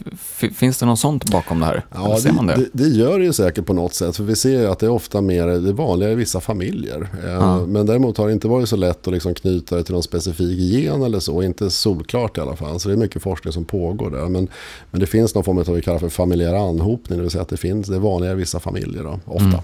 [0.54, 1.86] Finns det något sånt bakom det här?
[1.94, 2.70] Ja, ser man det, det?
[2.74, 4.16] det, gör det ju säkert på något sätt.
[4.16, 7.08] För vi ser ju att det är ofta mer, det är vanligare i vissa familjer.
[7.28, 7.66] Ja.
[7.66, 10.60] Men däremot har det inte varit så lätt att liksom knyta det till någon specifik
[10.60, 11.44] gen eller så.
[11.44, 12.80] Inte solklart i alla fall.
[12.80, 14.30] Så det är mycket forskning som pågår där.
[14.30, 14.48] Men,
[14.92, 17.18] men det finns någon form av vad vi kallar för familjär anhopning.
[17.18, 19.64] Det vill säga att det finns, det är vanligare i vissa familjer då, ofta.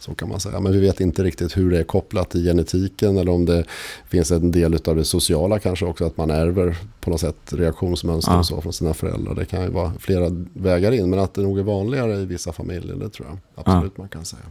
[0.00, 0.60] Så kan man säga.
[0.60, 3.64] Men vi vet inte riktigt hur det är kopplat till genetiken eller om det
[4.08, 6.04] finns en del av det sociala kanske också.
[6.06, 8.38] Att man ärver på något sätt reaktionsmönster Ja.
[8.38, 9.34] och så från sina föräldrar.
[9.34, 11.10] Det kan ju vara flera vägar in.
[11.10, 14.24] Men att det nog är vanligare i vissa familjer, det tror jag absolut man kan
[14.24, 14.42] säga.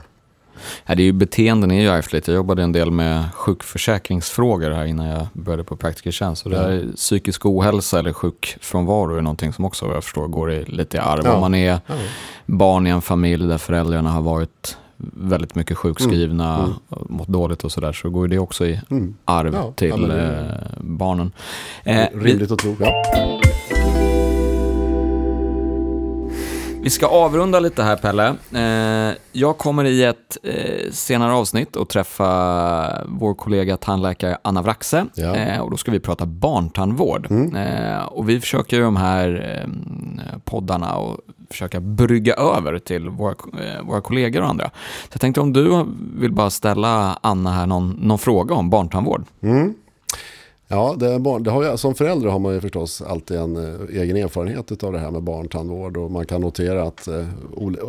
[0.86, 2.28] Ja, det är ju beteenden är ju ärftligt.
[2.28, 6.46] Jag jobbade en del med sjukförsäkringsfrågor här innan jag började på praktikertjänst.
[6.46, 10.28] Och det här, är psykisk ohälsa eller sjukfrånvaro är någonting som också vad jag förstår
[10.28, 11.22] går i, lite i arv.
[11.26, 11.34] Ja.
[11.34, 11.96] Om man är Ja.
[12.46, 14.78] barn i en familj där föräldrarna har varit
[15.14, 16.66] väldigt mycket sjukskrivna Mm.
[16.70, 17.06] Mm.
[17.10, 19.16] mått dåligt och sådär så går det också i Mm.
[19.26, 20.42] arv Ja, till ja, eh,
[20.82, 21.32] barnen.
[21.84, 22.76] Eh, Rimligt att tro.
[22.80, 23.40] Ja.
[26.82, 28.36] Vi ska avrunda lite här Pelle.
[28.54, 35.06] Eh, jag kommer i ett eh, senare avsnitt att träffa vår kollega tandläkare Anna Wraxe.
[35.14, 35.36] Ja.
[35.36, 37.28] Eh, och då ska vi prata barntandvård.
[37.30, 38.08] Mm.
[38.08, 39.66] Och vi försöker i de här
[40.44, 41.18] poddarna och
[41.50, 43.36] försöka brygga över till våra,
[43.84, 44.66] våra kollegor och andra.
[45.04, 49.24] Så jag tänkte om du vill bara ställa Anna här någon, någon fråga om barntandvård.
[49.42, 49.74] Mm.
[50.72, 54.02] Ja, det barn, det har ju, som förälder har man ju förstås alltid en eh,
[54.02, 57.26] egen erfarenhet av det här med barntandvård och man kan notera att eh,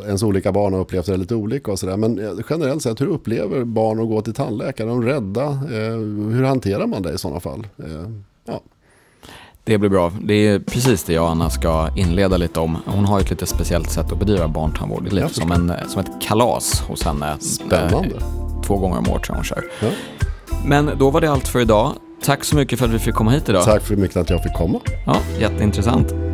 [0.06, 1.96] ens olika barn har upplevt det lite olika och sådär.
[1.96, 4.90] Men eh, generellt sett, hur upplever barn att gå till tandläkaren?
[4.90, 5.44] Är de rädda?
[5.44, 5.96] Eh,
[6.32, 7.66] hur hanterar man det i sådana fall?
[7.78, 8.10] Eh,
[8.44, 8.60] ja.
[9.64, 10.12] Det blir bra.
[10.24, 12.76] Det är precis det jag och Anna ska inleda lite om.
[12.86, 15.02] Hon har ett lite speciellt sätt att bedriva barntandvård.
[15.02, 17.36] Det är lite Jag som, en, som ett kalas hos henne.
[17.40, 18.14] Spännande.
[18.16, 19.64] Eh, Två gånger om året tror jag hon kör.
[19.80, 19.88] Ja.
[20.66, 21.92] Men då var det allt för idag.
[22.22, 23.64] Tack så mycket för att vi fick komma hit idag.
[23.64, 24.80] Tack för mycket att jag fick komma.
[25.06, 26.29] Ja, jätteintressant.